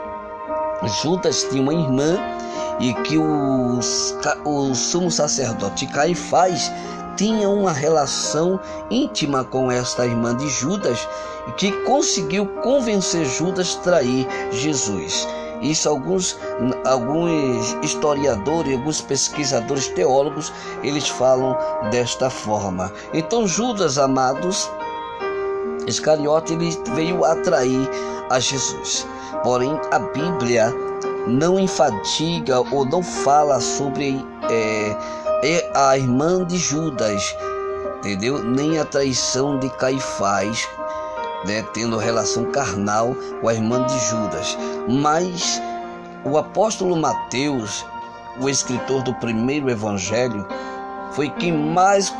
Judas 1.01 1.43
tinha 1.49 1.61
uma 1.61 1.73
irmã 1.73 2.17
e 2.79 2.93
que 2.93 3.17
o, 3.17 3.79
o 4.45 4.75
sumo 4.75 5.09
sacerdote 5.09 5.87
Caifás 5.87 6.71
tinha 7.15 7.49
uma 7.49 7.73
relação 7.73 8.59
íntima 8.91 9.43
com 9.43 9.71
esta 9.71 10.05
irmã 10.05 10.35
de 10.35 10.47
Judas 10.47 11.07
e 11.47 11.51
que 11.53 11.71
conseguiu 11.83 12.45
convencer 12.61 13.25
Judas 13.25 13.75
a 13.79 13.83
trair 13.83 14.27
Jesus. 14.51 15.27
Isso 15.61 15.89
alguns, 15.89 16.37
alguns 16.85 17.77
historiadores, 17.81 18.77
alguns 18.77 19.01
pesquisadores 19.01 19.87
teólogos, 19.89 20.51
eles 20.83 21.07
falam 21.07 21.57
desta 21.91 22.29
forma. 22.29 22.91
Então 23.13 23.47
Judas, 23.47 23.97
amados, 23.97 24.69
Iscariote, 25.87 26.53
ele 26.53 26.77
veio 26.93 27.23
atrair 27.23 27.89
a 28.29 28.39
Jesus. 28.39 29.07
Porém, 29.43 29.79
a 29.91 29.99
Bíblia 29.99 30.73
não 31.27 31.59
enfatiga 31.59 32.59
ou 32.59 32.85
não 32.85 33.01
fala 33.01 33.59
sobre 33.59 34.23
é, 34.49 35.71
a 35.73 35.97
irmã 35.97 36.45
de 36.45 36.57
Judas, 36.57 37.35
entendeu? 37.99 38.43
Nem 38.43 38.79
a 38.79 38.85
traição 38.85 39.59
de 39.59 39.69
Caifás, 39.71 40.67
né, 41.45 41.63
tendo 41.73 41.97
relação 41.97 42.51
carnal 42.51 43.15
com 43.41 43.47
a 43.47 43.53
irmã 43.53 43.85
de 43.85 43.97
Judas. 44.07 44.57
Mas 44.87 45.61
o 46.23 46.37
apóstolo 46.37 46.95
Mateus, 46.95 47.85
o 48.39 48.49
escritor 48.49 49.03
do 49.03 49.13
primeiro 49.15 49.69
evangelho, 49.69 50.47
foi 51.11 51.29
quem 51.29 51.51
mais 51.51 52.13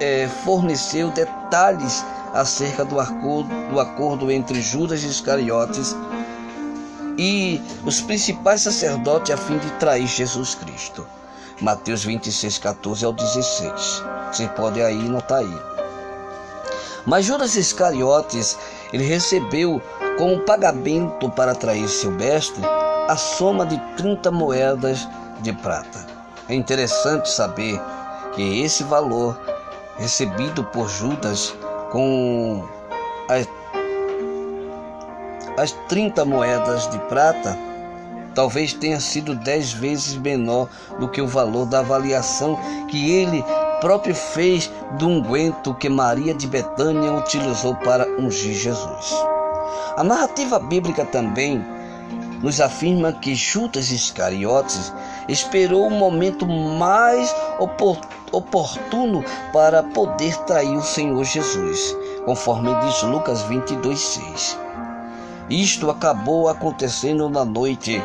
é, 0.00 0.28
forneceu 0.44 1.10
detalhes 1.10 2.04
acerca 2.34 2.84
do 2.84 3.00
acordo, 3.00 3.48
do 3.70 3.80
acordo 3.80 4.30
entre 4.30 4.60
Judas 4.60 5.02
Iscariotes 5.02 5.96
e 7.16 7.60
os 7.84 8.00
principais 8.00 8.62
sacerdotes 8.62 9.34
a 9.34 9.36
fim 9.36 9.58
de 9.58 9.70
trair 9.72 10.06
Jesus 10.06 10.54
Cristo. 10.54 11.06
Mateus 11.60 12.04
26, 12.04 12.58
14 12.58 13.04
ao 13.04 13.12
16. 13.12 14.04
Você 14.30 14.46
pode 14.48 14.80
aí 14.80 14.96
notar 15.08 15.38
aí. 15.38 15.58
Mas 17.06 17.24
Judas 17.24 17.56
Iscariotes, 17.56 18.58
ele 18.92 19.04
recebeu 19.04 19.80
como 20.16 20.40
pagamento 20.40 21.30
para 21.30 21.54
trair 21.54 21.88
seu 21.88 22.10
mestre 22.10 22.62
a 23.08 23.16
soma 23.16 23.64
de 23.64 23.78
30 23.96 24.30
moedas 24.30 25.08
de 25.40 25.52
prata. 25.52 26.06
É 26.48 26.54
interessante 26.54 27.30
saber 27.30 27.80
que 28.34 28.62
esse 28.62 28.82
valor 28.84 29.38
recebido 29.96 30.62
por 30.64 30.88
Judas 30.88 31.54
com 31.90 32.66
as, 33.28 33.46
as 35.58 35.72
30 35.88 36.24
moedas 36.24 36.88
de 36.90 36.98
prata 37.00 37.56
talvez 38.34 38.72
tenha 38.72 39.00
sido 39.00 39.34
dez 39.34 39.72
vezes 39.72 40.16
menor 40.16 40.68
do 41.00 41.08
que 41.08 41.20
o 41.20 41.26
valor 41.26 41.66
da 41.66 41.80
avaliação 41.80 42.58
que 42.88 43.10
ele 43.10 43.44
próprio 43.80 44.14
fez 44.14 44.70
do 44.98 45.08
unguento 45.08 45.74
que 45.74 45.88
Maria 45.88 46.34
de 46.34 46.46
Betânia 46.46 47.12
utilizou 47.12 47.74
para 47.76 48.06
ungir 48.18 48.54
Jesus. 48.54 49.14
A 49.96 50.04
narrativa 50.04 50.58
bíblica 50.58 51.04
também 51.04 51.64
nos 52.42 52.60
afirma 52.60 53.12
que 53.12 53.34
Judas 53.34 53.90
Iscariotes 53.90 54.92
esperou 55.28 55.86
o 55.86 55.90
momento 55.90 56.46
mais 56.46 57.34
oportuno 58.30 59.24
para 59.52 59.82
poder 59.82 60.36
trair 60.44 60.76
o 60.76 60.82
Senhor 60.82 61.24
Jesus, 61.24 61.96
conforme 62.24 62.74
diz 62.76 63.02
Lucas 63.02 63.42
22:6. 63.42 64.56
Isto 65.50 65.90
acabou 65.90 66.48
acontecendo 66.48 67.28
na 67.28 67.44
noite 67.44 68.02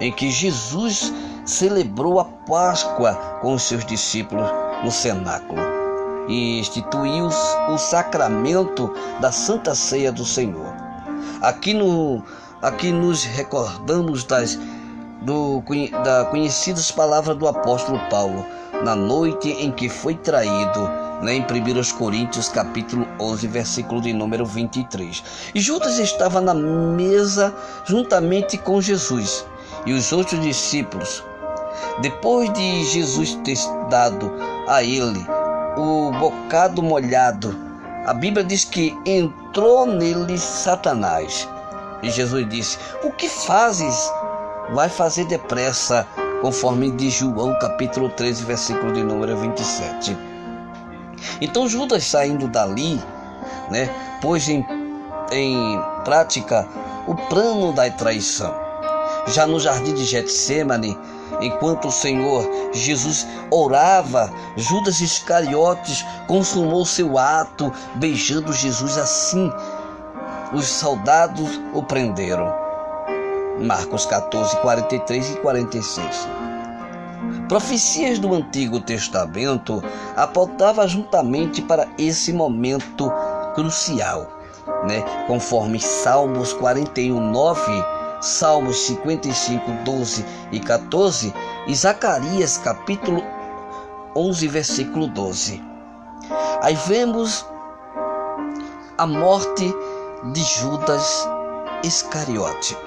em 0.00 0.12
que 0.12 0.30
Jesus 0.30 1.12
celebrou 1.44 2.20
a 2.20 2.24
Páscoa 2.24 3.14
com 3.40 3.54
os 3.54 3.62
seus 3.62 3.84
discípulos 3.84 4.48
no 4.84 4.90
cenáculo 4.90 5.60
e 6.28 6.60
instituiu 6.60 7.26
o 7.26 7.78
sacramento 7.78 8.92
da 9.20 9.32
Santa 9.32 9.74
Ceia 9.74 10.12
do 10.12 10.24
Senhor. 10.24 10.72
Aqui, 11.40 11.74
no, 11.74 12.22
aqui 12.60 12.92
nos 12.92 13.24
recordamos 13.24 14.24
das 14.24 14.58
do, 15.22 15.62
da 16.04 16.24
conhecidas 16.26 16.90
palavras 16.90 17.36
do 17.36 17.46
apóstolo 17.46 17.98
Paulo 18.10 18.44
na 18.84 18.96
noite 18.96 19.50
em 19.50 19.70
que 19.70 19.88
foi 19.88 20.14
traído, 20.14 20.80
né, 21.22 21.34
em 21.34 21.42
1 21.42 21.96
Coríntios 21.96 22.48
capítulo 22.48 23.06
11, 23.20 23.46
versículo 23.46 24.00
de 24.00 24.12
número 24.12 24.44
23. 24.44 25.22
E 25.54 25.60
Judas 25.60 25.98
estava 25.98 26.40
na 26.40 26.54
mesa 26.54 27.54
juntamente 27.84 28.58
com 28.58 28.80
Jesus 28.80 29.44
e 29.86 29.92
os 29.92 30.12
outros 30.12 30.40
discípulos. 30.40 31.22
Depois 32.00 32.52
de 32.52 32.84
Jesus 32.84 33.34
ter 33.44 33.58
dado 33.88 34.30
a 34.68 34.82
ele 34.82 35.24
o 35.76 36.10
bocado 36.12 36.82
molhado, 36.82 37.56
a 38.06 38.12
Bíblia 38.12 38.44
diz 38.44 38.64
que 38.64 38.98
entrou 39.06 39.86
nele 39.86 40.36
Satanás. 40.36 41.48
E 42.02 42.10
Jesus 42.10 42.48
disse: 42.48 42.78
O 43.04 43.12
que 43.12 43.28
fazes? 43.28 43.96
Vai 44.72 44.88
fazer 44.88 45.24
depressa, 45.26 46.06
conforme 46.40 46.90
diz 46.90 47.14
João 47.14 47.56
capítulo 47.58 48.08
13, 48.10 48.44
versículo 48.44 48.92
de 48.92 49.02
número 49.02 49.36
27. 49.36 50.16
Então 51.40 51.68
Judas 51.68 52.04
saindo 52.04 52.48
dali, 52.48 53.00
né, 53.70 53.88
pôs 54.20 54.48
em, 54.48 54.64
em 55.30 55.80
prática 56.04 56.66
o 57.06 57.14
plano 57.14 57.72
da 57.72 57.88
traição. 57.90 58.54
Já 59.28 59.46
no 59.46 59.60
jardim 59.60 59.94
de 59.94 60.04
Getsemane, 60.04 60.98
enquanto 61.40 61.88
o 61.88 61.92
Senhor 61.92 62.48
Jesus 62.72 63.26
orava, 63.50 64.32
Judas 64.56 65.00
Iscariotes 65.00 66.04
consumou 66.26 66.84
seu 66.84 67.18
ato 67.18 67.72
beijando 67.96 68.52
Jesus 68.52 68.96
assim. 68.98 69.52
Os 70.52 70.66
soldados 70.66 71.60
o 71.72 71.82
prenderam. 71.82 72.52
Marcos 73.60 74.06
14, 74.06 74.56
43 74.58 75.30
e 75.30 75.36
46. 75.36 76.28
Profecias 77.48 78.18
do 78.18 78.34
Antigo 78.34 78.80
Testamento 78.80 79.82
apontavam 80.16 80.86
juntamente 80.88 81.62
para 81.62 81.86
esse 81.98 82.32
momento 82.32 83.12
crucial, 83.54 84.26
né? 84.84 85.02
conforme 85.26 85.78
Salmos 85.78 86.52
41, 86.54 87.30
9 87.30 88.01
Salmos 88.22 88.86
55, 88.86 89.68
12 89.84 90.24
e 90.52 90.60
14 90.60 91.34
e 91.66 91.74
Zacarias 91.74 92.56
capítulo 92.56 93.20
11, 94.14 94.46
versículo 94.46 95.08
12. 95.08 95.60
Aí 96.62 96.78
vemos 96.86 97.44
a 98.96 99.04
morte 99.08 99.74
de 100.32 100.40
Judas 100.40 101.28
Iscariote. 101.82 102.78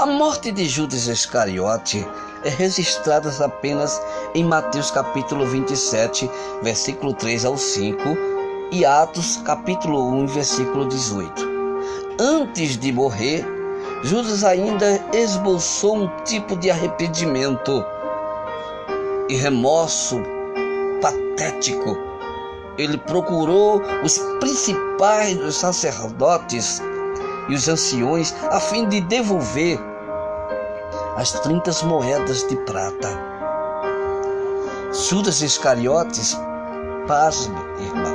A 0.00 0.06
morte 0.06 0.50
de 0.50 0.68
Judas 0.68 1.06
Iscariote 1.06 2.04
é 2.42 2.48
registrada 2.48 3.30
apenas 3.44 4.02
em 4.34 4.42
Mateus 4.42 4.90
capítulo 4.90 5.46
27, 5.46 6.28
versículo 6.62 7.14
3 7.14 7.44
ao 7.44 7.56
5 7.56 8.02
e 8.72 8.84
Atos 8.84 9.36
capítulo 9.44 10.04
1, 10.14 10.26
versículo 10.26 10.88
18. 10.88 11.54
Antes 12.18 12.76
de 12.76 12.90
morrer, 12.92 13.54
Judas 14.04 14.44
ainda 14.44 15.02
esboçou 15.14 15.96
um 15.96 16.08
tipo 16.24 16.54
de 16.56 16.70
arrependimento 16.70 17.82
e 19.30 19.34
remorso 19.34 20.20
patético. 21.00 21.96
Ele 22.76 22.98
procurou 22.98 23.80
os 24.02 24.18
principais 24.40 25.38
dos 25.38 25.56
sacerdotes 25.56 26.82
e 27.48 27.54
os 27.54 27.66
anciões 27.66 28.34
a 28.50 28.60
fim 28.60 28.86
de 28.90 29.00
devolver 29.00 29.80
as 31.16 31.32
30 31.40 31.72
moedas 31.86 32.46
de 32.46 32.56
prata. 32.56 33.08
Judas 35.08 35.40
Iscariotes, 35.40 36.38
pasme, 37.06 37.56
irmão 37.80 38.13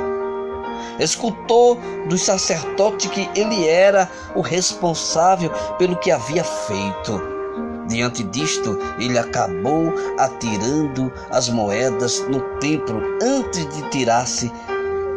escutou 1.04 1.78
do 2.08 2.16
sacerdote 2.16 3.08
que 3.08 3.28
ele 3.34 3.66
era 3.66 4.10
o 4.34 4.40
responsável 4.40 5.50
pelo 5.78 5.96
que 5.96 6.10
havia 6.10 6.44
feito. 6.44 7.20
Diante 7.88 8.22
disto, 8.22 8.78
ele 9.00 9.18
acabou 9.18 9.92
atirando 10.16 11.12
as 11.30 11.48
moedas 11.48 12.20
no 12.28 12.40
templo 12.60 13.02
antes 13.20 13.68
de 13.74 13.82
tirar-se, 13.90 14.52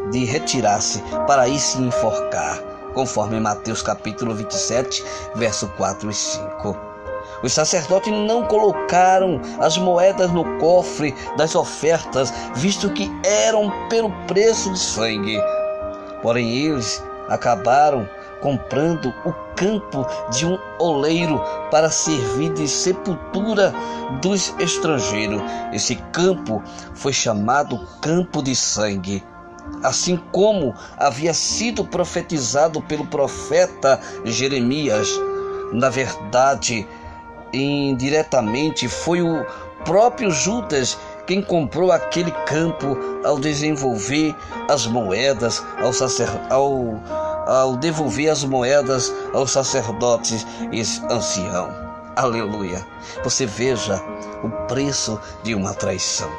de 0.09 0.25
retirar-se 0.25 1.03
para 1.27 1.47
ir 1.47 1.59
se 1.59 1.77
enforcar, 1.77 2.59
conforme 2.95 3.39
Mateus 3.39 3.83
capítulo 3.83 4.33
27, 4.33 5.05
verso 5.35 5.67
4 5.77 6.09
e 6.09 6.13
5. 6.13 6.93
Os 7.43 7.53
sacerdotes 7.53 8.11
não 8.11 8.45
colocaram 8.45 9.39
as 9.59 9.77
moedas 9.77 10.31
no 10.31 10.43
cofre 10.59 11.13
das 11.37 11.55
ofertas, 11.55 12.33
visto 12.55 12.89
que 12.89 13.11
eram 13.23 13.69
pelo 13.89 14.09
preço 14.25 14.71
de 14.71 14.79
sangue. 14.79 15.39
Porém, 16.23 16.51
eles 16.55 17.03
acabaram 17.29 18.09
comprando 18.41 19.13
o 19.25 19.33
campo 19.55 20.05
de 20.31 20.45
um 20.45 20.57
oleiro 20.79 21.39
para 21.69 21.89
servir 21.89 22.51
de 22.53 22.67
sepultura 22.67 23.73
dos 24.21 24.53
estrangeiros. 24.57 25.41
Esse 25.71 25.95
campo 26.11 26.63
foi 26.95 27.13
chamado 27.13 27.77
Campo 28.01 28.41
de 28.41 28.55
Sangue. 28.55 29.23
Assim 29.83 30.17
como 30.31 30.73
havia 30.97 31.33
sido 31.33 31.85
profetizado 31.85 32.81
pelo 32.81 33.05
profeta 33.05 33.99
Jeremias, 34.25 35.09
na 35.71 35.89
verdade, 35.89 36.87
indiretamente 37.53 38.87
foi 38.87 39.21
o 39.21 39.45
próprio 39.85 40.31
Judas 40.31 40.97
quem 41.25 41.41
comprou 41.41 41.91
aquele 41.91 42.31
campo 42.45 42.97
ao 43.23 43.39
desenvolver 43.39 44.35
as 44.69 44.85
moedas 44.85 45.63
ao, 45.79 46.57
ao, 46.57 47.47
ao 47.47 47.77
devolver 47.77 48.29
as 48.29 48.43
moedas 48.43 49.13
aos 49.33 49.51
sacerdotes 49.51 50.45
e 50.71 50.81
ancião. 51.11 51.69
Aleluia. 52.15 52.85
Você 53.23 53.45
veja 53.45 54.01
o 54.43 54.49
preço 54.67 55.19
de 55.43 55.55
uma 55.55 55.73
traição. 55.73 56.29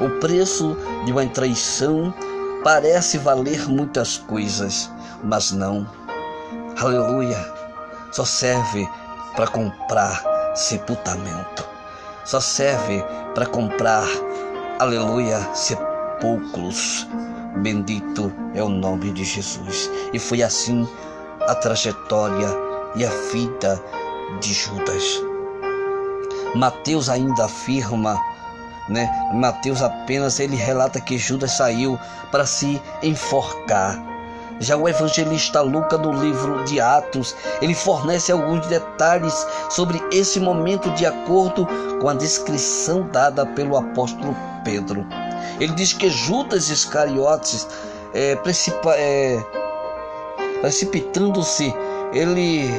O 0.00 0.20
preço 0.20 0.76
de 1.04 1.12
uma 1.12 1.26
traição 1.26 2.14
parece 2.62 3.18
valer 3.18 3.68
muitas 3.68 4.18
coisas, 4.18 4.90
mas 5.22 5.50
não. 5.50 5.86
Aleluia. 6.78 7.52
Só 8.12 8.24
serve 8.24 8.88
para 9.34 9.46
comprar 9.46 10.22
sepultamento 10.54 11.71
só 12.24 12.40
serve 12.40 13.04
para 13.34 13.46
comprar, 13.46 14.06
aleluia, 14.78 15.40
sepulcros. 15.54 17.06
Bendito 17.56 18.32
é 18.54 18.62
o 18.62 18.68
nome 18.68 19.10
de 19.12 19.24
Jesus. 19.24 19.90
E 20.12 20.18
foi 20.18 20.42
assim 20.42 20.88
a 21.48 21.54
trajetória 21.54 22.48
e 22.96 23.04
a 23.04 23.10
vida 23.32 23.82
de 24.40 24.52
Judas. 24.52 25.04
Mateus 26.54 27.08
ainda 27.08 27.44
afirma, 27.44 28.18
né? 28.88 29.10
Mateus 29.34 29.82
apenas 29.82 30.40
ele 30.40 30.56
relata 30.56 31.00
que 31.00 31.18
Judas 31.18 31.52
saiu 31.52 31.98
para 32.30 32.46
se 32.46 32.80
enforcar 33.02 34.11
já 34.62 34.76
o 34.76 34.88
evangelista 34.88 35.60
Lucas, 35.60 36.00
no 36.00 36.12
livro 36.12 36.64
de 36.64 36.80
Atos, 36.80 37.34
ele 37.60 37.74
fornece 37.74 38.30
alguns 38.30 38.66
detalhes 38.66 39.34
sobre 39.70 40.00
esse 40.12 40.38
momento 40.38 40.90
de 40.90 41.04
acordo 41.04 41.66
com 42.00 42.08
a 42.08 42.14
descrição 42.14 43.08
dada 43.08 43.44
pelo 43.44 43.76
apóstolo 43.76 44.36
Pedro. 44.64 45.04
Ele 45.58 45.74
diz 45.74 45.92
que 45.92 46.08
Judas 46.08 46.68
Iscariotes, 46.68 47.66
é, 48.14 48.38
é, 48.96 49.40
precipitando-se, 50.60 51.74
ele 52.12 52.70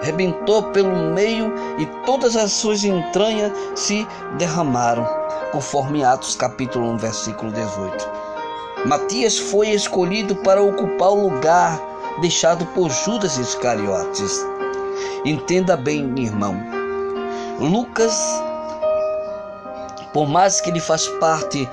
rebentou 0.00 0.62
pelo 0.64 1.12
meio 1.12 1.52
e 1.78 1.86
todas 2.04 2.36
as 2.36 2.52
suas 2.52 2.84
entranhas 2.84 3.52
se 3.74 4.06
derramaram, 4.38 5.06
conforme 5.52 6.04
Atos 6.04 6.34
capítulo 6.34 6.90
1, 6.92 6.96
versículo 6.98 7.52
18. 7.52 8.25
Matias 8.86 9.36
foi 9.36 9.70
escolhido 9.70 10.36
para 10.36 10.62
ocupar 10.62 11.08
o 11.08 11.28
lugar 11.28 11.76
deixado 12.20 12.64
por 12.66 12.88
Judas 12.88 13.36
Iscariotes. 13.36 14.46
Entenda 15.24 15.76
bem, 15.76 16.14
irmão. 16.16 16.54
Lucas, 17.58 18.16
por 20.12 20.28
mais 20.28 20.60
que 20.60 20.70
ele 20.70 20.78
faz 20.78 21.08
parte 21.18 21.68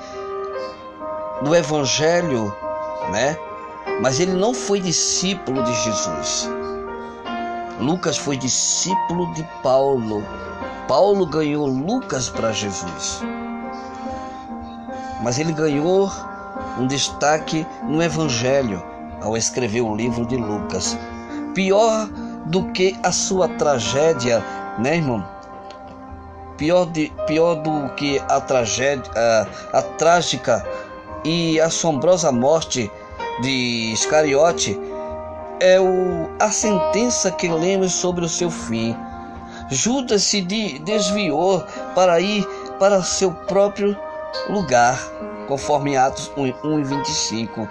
do 1.42 1.54
evangelho, 1.54 2.52
né? 3.12 3.38
Mas 4.00 4.18
ele 4.18 4.32
não 4.32 4.52
foi 4.52 4.80
discípulo 4.80 5.62
de 5.62 5.72
Jesus. 5.84 6.50
Lucas 7.78 8.18
foi 8.18 8.36
discípulo 8.36 9.32
de 9.34 9.44
Paulo. 9.62 10.24
Paulo 10.88 11.26
ganhou 11.26 11.68
Lucas 11.68 12.28
para 12.28 12.50
Jesus. 12.50 13.22
Mas 15.22 15.38
ele 15.38 15.52
ganhou 15.52 16.10
um 16.78 16.86
destaque 16.86 17.66
no 17.84 18.02
Evangelho 18.02 18.82
ao 19.22 19.36
escrever 19.36 19.80
o 19.80 19.94
livro 19.94 20.26
de 20.26 20.36
Lucas. 20.36 20.98
Pior 21.54 22.06
do 22.46 22.64
que 22.72 22.96
a 23.02 23.12
sua 23.12 23.48
tragédia, 23.48 24.44
né, 24.78 24.96
irmão? 24.96 25.24
Pior, 26.56 26.86
de, 26.86 27.12
pior 27.26 27.56
do 27.56 27.88
que 27.94 28.20
a 28.28 28.40
tragédia, 28.40 29.10
a, 29.14 29.78
a 29.78 29.82
trágica 29.82 30.64
e 31.24 31.60
assombrosa 31.60 32.30
morte 32.30 32.90
de 33.40 33.92
Iscariote 33.92 34.78
é 35.58 35.80
o, 35.80 36.30
a 36.38 36.50
sentença 36.50 37.30
que 37.30 37.48
lemos 37.48 37.92
sobre 37.92 38.24
o 38.24 38.28
seu 38.28 38.50
fim. 38.50 38.94
Judas 39.70 40.22
se 40.22 40.42
de, 40.42 40.78
desviou 40.80 41.64
para 41.94 42.20
ir 42.20 42.46
para 42.78 43.02
seu 43.02 43.32
próprio 43.32 43.96
lugar, 44.48 44.98
conforme 45.46 45.96
Atos 45.96 46.30
1, 46.36 46.54
1 46.64 46.80
e 46.80 46.84
25. 46.84 47.68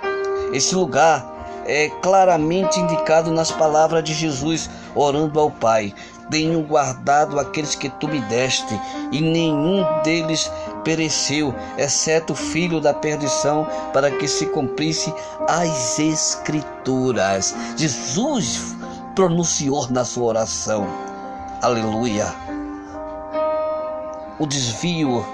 Esse 0.53 0.75
lugar 0.75 1.33
é 1.65 1.89
claramente 2.01 2.79
indicado 2.79 3.31
nas 3.31 3.51
palavras 3.51 4.03
de 4.03 4.13
Jesus, 4.13 4.69
orando 4.95 5.39
ao 5.39 5.49
Pai: 5.49 5.93
Tenho 6.29 6.61
guardado 6.61 7.39
aqueles 7.39 7.75
que 7.75 7.89
tu 7.89 8.07
me 8.07 8.19
deste, 8.21 8.79
e 9.11 9.21
nenhum 9.21 9.85
deles 10.03 10.51
pereceu, 10.83 11.53
exceto 11.77 12.33
o 12.33 12.35
filho 12.35 12.81
da 12.81 12.93
perdição, 12.93 13.65
para 13.93 14.11
que 14.11 14.27
se 14.27 14.45
cumprisse 14.47 15.13
as 15.47 15.97
Escrituras. 15.99 17.55
Jesus 17.77 18.75
pronunciou 19.15 19.87
na 19.89 20.03
sua 20.03 20.25
oração. 20.25 20.85
Aleluia. 21.61 22.27
O 24.39 24.45
desvio, 24.45 25.25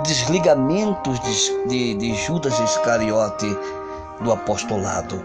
o 0.00 0.02
desligamento 0.02 1.12
de, 1.12 1.68
de, 1.68 1.94
de 1.94 2.14
Judas 2.14 2.58
Iscariote 2.58 3.46
do 4.22 4.32
apostolado, 4.32 5.22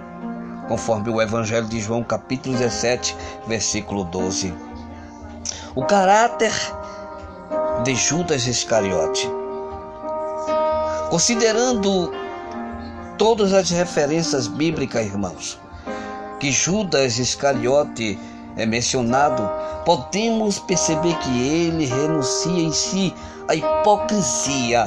conforme 0.67 1.09
o 1.09 1.21
Evangelho 1.21 1.65
de 1.67 1.79
João, 1.79 2.03
capítulo 2.03 2.57
17, 2.57 3.15
versículo 3.47 4.03
12. 4.03 4.53
O 5.75 5.85
caráter 5.85 6.51
de 7.85 7.95
Judas 7.95 8.47
Iscariote. 8.47 9.29
Considerando 11.09 12.11
todas 13.17 13.53
as 13.53 13.69
referências 13.69 14.47
bíblicas, 14.47 15.05
irmãos, 15.05 15.57
que 16.37 16.51
Judas 16.51 17.17
Iscariote 17.17 18.19
é 18.55 18.65
mencionado, 18.65 19.49
podemos 19.85 20.59
perceber 20.59 21.15
que 21.19 21.47
ele 21.47 21.85
renuncia 21.85 22.61
em 22.61 22.71
si 22.71 23.13
a 23.47 23.55
hipocrisia, 23.55 24.85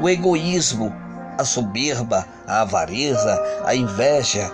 o 0.00 0.08
egoísmo, 0.08 0.94
a 1.38 1.44
soberba, 1.44 2.26
a 2.46 2.62
avareza, 2.62 3.40
a 3.64 3.74
inveja 3.74 4.50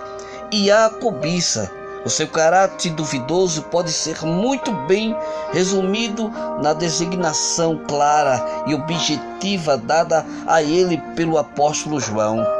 e 0.50 0.70
a 0.70 0.88
cobiça 0.88 1.70
o 2.04 2.10
seu 2.10 2.28
caráter 2.28 2.92
duvidoso 2.92 3.62
pode 3.64 3.92
ser 3.92 4.24
muito 4.24 4.72
bem 4.86 5.14
resumido 5.52 6.30
na 6.62 6.72
designação 6.72 7.82
clara 7.86 8.64
e 8.66 8.74
objetiva 8.74 9.76
dada 9.76 10.24
a 10.46 10.62
ele 10.62 10.96
pelo 11.16 11.36
apóstolo 11.36 12.00
João. 12.00 12.57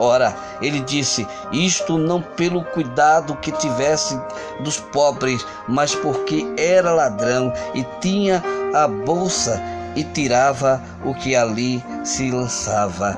Ora, 0.00 0.34
ele 0.62 0.80
disse: 0.80 1.28
Isto 1.52 1.98
não 1.98 2.22
pelo 2.22 2.64
cuidado 2.64 3.36
que 3.36 3.52
tivesse 3.52 4.18
dos 4.60 4.80
pobres, 4.80 5.46
mas 5.68 5.94
porque 5.94 6.46
era 6.56 6.90
ladrão 6.90 7.52
e 7.74 7.84
tinha 8.00 8.42
a 8.74 8.88
bolsa 8.88 9.60
e 9.94 10.02
tirava 10.02 10.82
o 11.04 11.14
que 11.14 11.36
ali 11.36 11.84
se 12.02 12.30
lançava. 12.30 13.16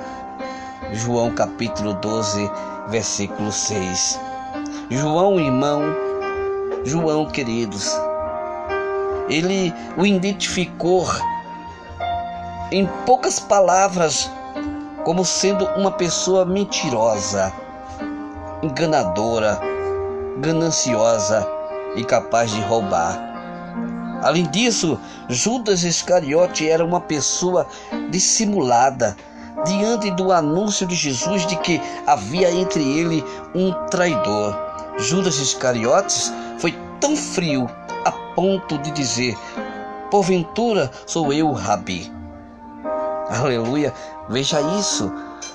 João 0.92 1.32
capítulo 1.32 1.94
12, 1.94 2.50
versículo 2.88 3.52
6. 3.52 4.18
João, 4.90 5.38
irmão, 5.38 5.82
João, 6.84 7.26
queridos, 7.26 7.96
ele 9.28 9.72
o 9.96 10.04
identificou 10.04 11.06
em 12.72 12.86
poucas 13.06 13.38
palavras 13.38 14.28
como 15.04 15.24
sendo 15.24 15.64
uma 15.76 15.90
pessoa 15.90 16.44
mentirosa, 16.44 17.52
enganadora, 18.62 19.60
gananciosa 20.38 21.46
e 21.96 22.04
capaz 22.04 22.50
de 22.50 22.60
roubar. 22.62 23.32
Além 24.22 24.46
disso, 24.46 24.98
Judas 25.28 25.82
Iscariote 25.82 26.68
era 26.68 26.84
uma 26.84 27.00
pessoa 27.00 27.66
dissimulada 28.10 29.16
diante 29.66 30.10
do 30.12 30.32
anúncio 30.32 30.86
de 30.86 30.94
Jesus 30.94 31.44
de 31.46 31.56
que 31.56 31.80
havia 32.06 32.50
entre 32.50 32.82
ele 32.82 33.24
um 33.54 33.72
traidor. 33.88 34.56
Judas 34.98 35.38
Iscariotes 35.38 36.32
foi 36.58 36.72
tão 37.00 37.16
frio 37.16 37.68
a 38.04 38.12
ponto 38.34 38.78
de 38.78 38.92
dizer: 38.92 39.36
Porventura 40.10 40.90
sou 41.04 41.32
eu, 41.32 41.50
Rabi. 41.52 42.10
Aleluia. 43.28 43.92
Veja 44.32 44.62
isso 44.78 45.12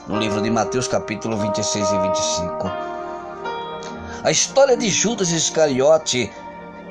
no 0.08 0.20
livro 0.20 0.40
de 0.40 0.52
Mateus, 0.52 0.88
capítulo 0.88 1.36
26 1.36 1.90
e 1.90 2.00
25. 2.00 2.72
A 4.24 4.30
história 4.30 4.78
de 4.78 4.88
Judas 4.88 5.32
Iscariote, 5.32 6.32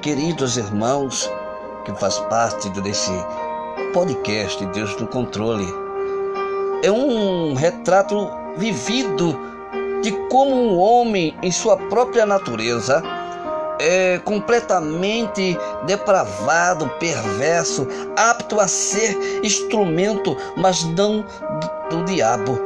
queridos 0.02 0.56
irmãos, 0.56 1.30
que 1.84 1.92
faz 1.94 2.18
parte 2.28 2.68
desse 2.70 3.12
podcast 3.92 4.66
Deus 4.66 5.00
no 5.00 5.06
Controle, 5.06 5.72
é 6.82 6.90
um 6.90 7.54
retrato 7.54 8.28
vivido 8.56 9.38
de 10.02 10.10
como 10.28 10.56
um 10.56 10.76
homem, 10.76 11.36
em 11.40 11.52
sua 11.52 11.76
própria 11.76 12.26
natureza, 12.26 13.00
é 13.78 14.18
completamente 14.24 15.56
depravado, 15.84 16.88
perverso, 16.98 17.86
apto 18.16 18.58
a 18.58 18.66
ser 18.66 19.40
instrumento, 19.44 20.36
mas 20.56 20.82
não 20.82 21.24
do, 21.90 22.04
diabo, 22.04 22.58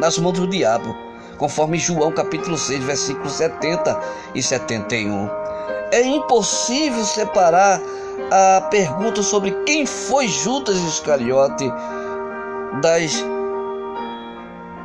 nas 0.00 0.18
mãos 0.18 0.38
do 0.38 0.46
diabo, 0.46 0.94
conforme 1.36 1.78
João 1.78 2.12
capítulo 2.12 2.56
6, 2.56 2.82
versículos 2.84 3.32
70 3.32 3.98
e 4.34 4.42
71. 4.42 5.30
É 5.90 6.02
impossível 6.02 7.04
separar 7.04 7.80
a 8.30 8.60
pergunta 8.70 9.22
sobre 9.22 9.52
quem 9.64 9.86
foi 9.86 10.28
Judas 10.28 10.76
Iscariote 10.76 11.70
das 12.82 13.24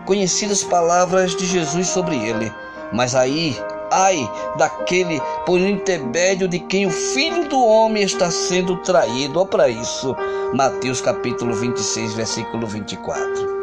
conhecidas 0.06 0.64
palavras 0.64 1.36
de 1.36 1.46
Jesus 1.46 1.88
sobre 1.88 2.16
ele. 2.16 2.52
Mas 2.92 3.16
aí, 3.16 3.58
ai 3.92 4.30
daquele 4.58 5.22
por 5.46 5.60
intermédio 5.60 6.48
de 6.48 6.60
quem 6.60 6.86
o 6.86 6.92
filho 6.92 7.48
do 7.50 7.60
homem 7.64 8.04
está 8.04 8.30
sendo 8.32 8.78
traído. 8.78 9.40
Olha 9.40 9.48
para 9.48 9.70
isso. 9.70 10.16
Mateus 10.54 11.02
capítulo 11.02 11.54
26, 11.56 12.14
versículo 12.14 12.68
24. 12.68 13.63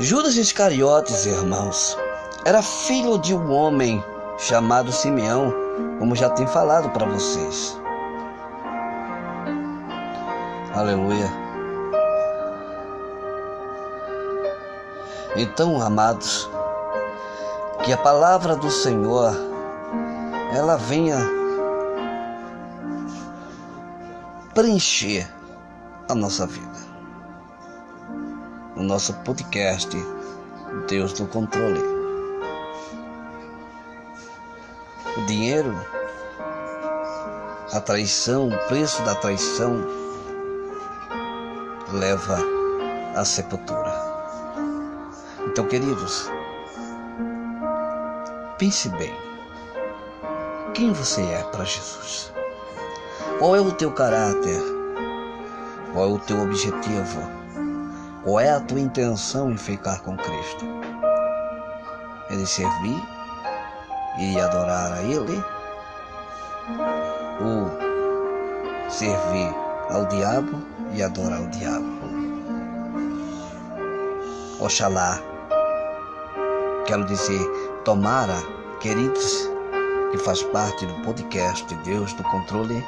Judas 0.00 0.36
Iscariotes, 0.36 1.26
irmãos, 1.26 1.98
era 2.44 2.62
filho 2.62 3.18
de 3.18 3.34
um 3.34 3.50
homem 3.50 4.02
chamado 4.38 4.92
Simeão, 4.92 5.52
como 5.98 6.14
já 6.14 6.30
tenho 6.30 6.48
falado 6.48 6.88
para 6.90 7.04
vocês. 7.04 7.76
Aleluia. 10.72 11.28
Então, 15.34 15.82
amados, 15.82 16.48
que 17.84 17.92
a 17.92 17.98
palavra 17.98 18.54
do 18.54 18.70
Senhor 18.70 19.34
ela 20.54 20.76
venha 20.76 21.18
preencher 24.54 25.28
a 26.08 26.14
nossa 26.14 26.46
vida. 26.46 26.87
O 28.78 28.82
nosso 28.84 29.12
podcast 29.24 29.90
Deus 30.86 31.18
no 31.18 31.26
controle. 31.26 31.82
O 35.16 35.26
dinheiro, 35.26 35.74
a 37.72 37.80
traição, 37.80 38.48
o 38.48 38.68
preço 38.68 39.02
da 39.02 39.16
traição 39.16 39.84
leva 41.92 42.38
à 43.16 43.24
sepultura. 43.24 43.92
Então, 45.46 45.66
queridos, 45.66 46.30
pense 48.58 48.88
bem. 48.90 49.14
Quem 50.74 50.92
você 50.92 51.22
é 51.22 51.42
para 51.50 51.64
Jesus? 51.64 52.32
Qual 53.40 53.56
é 53.56 53.60
o 53.60 53.72
teu 53.72 53.90
caráter? 53.90 54.62
Qual 55.92 56.10
é 56.10 56.12
o 56.12 56.18
teu 56.20 56.40
objetivo? 56.42 57.37
Qual 58.28 58.40
é 58.40 58.50
a 58.50 58.60
tua 58.60 58.78
intenção 58.78 59.50
em 59.50 59.56
ficar 59.56 60.02
com 60.02 60.14
Cristo? 60.14 60.66
Ele 62.28 62.44
servir 62.44 63.02
e 64.18 64.38
adorar 64.38 64.92
a 64.92 65.02
Ele? 65.02 65.42
Ou 67.40 68.90
servir 68.90 69.54
ao 69.88 70.04
diabo 70.08 70.62
e 70.92 71.02
adorar 71.02 71.40
o 71.40 71.48
diabo? 71.48 71.86
Oxalá, 74.60 75.18
quero 76.86 77.06
dizer, 77.06 77.40
tomara, 77.82 78.36
queridos, 78.80 79.48
que 80.10 80.18
faz 80.18 80.42
parte 80.42 80.84
do 80.84 81.02
podcast 81.02 81.74
Deus 81.76 82.12
do 82.12 82.22
Controle, 82.24 82.84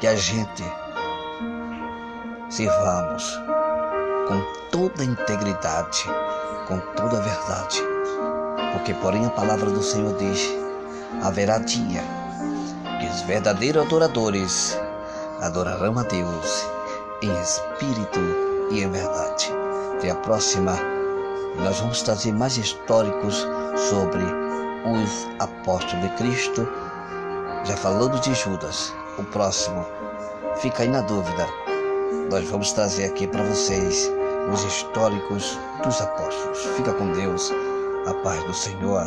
que 0.00 0.06
a 0.06 0.16
gente 0.16 0.64
sirvamos 2.52 3.40
com 4.28 4.42
toda 4.70 5.02
integridade, 5.02 6.04
com 6.68 6.78
toda 6.94 7.16
a 7.16 7.20
verdade. 7.20 7.82
Porque, 8.72 8.92
porém, 8.94 9.24
a 9.24 9.30
palavra 9.30 9.70
do 9.70 9.82
Senhor 9.82 10.14
diz: 10.18 10.54
haverá 11.22 11.58
dia 11.58 12.02
que 13.00 13.06
os 13.06 13.22
verdadeiros 13.22 13.86
adoradores 13.86 14.78
adorarão 15.40 15.98
a 15.98 16.02
Deus 16.02 16.66
em 17.22 17.32
espírito 17.40 18.20
e 18.70 18.82
em 18.82 18.90
verdade. 18.90 19.50
Até 19.96 20.10
a 20.10 20.16
próxima, 20.16 20.76
nós 21.56 21.80
vamos 21.80 22.02
trazer 22.02 22.32
mais 22.32 22.58
históricos 22.58 23.46
sobre 23.76 24.22
os 24.22 25.28
apóstolos 25.38 26.02
de 26.02 26.08
Cristo. 26.16 26.68
Já 27.64 27.76
falamos 27.76 28.20
de 28.20 28.34
Judas, 28.34 28.92
o 29.18 29.24
próximo, 29.24 29.86
fica 30.56 30.82
aí 30.82 30.88
na 30.88 31.00
dúvida. 31.00 31.61
Nós 32.30 32.48
vamos 32.48 32.72
trazer 32.72 33.04
aqui 33.04 33.26
para 33.26 33.42
vocês 33.42 34.10
os 34.52 34.64
históricos 34.64 35.58
dos 35.84 36.00
apóstolos. 36.00 36.58
Fica 36.76 36.92
com 36.92 37.12
Deus, 37.12 37.52
a 38.06 38.14
paz 38.14 38.42
do 38.44 38.54
Senhor. 38.54 39.06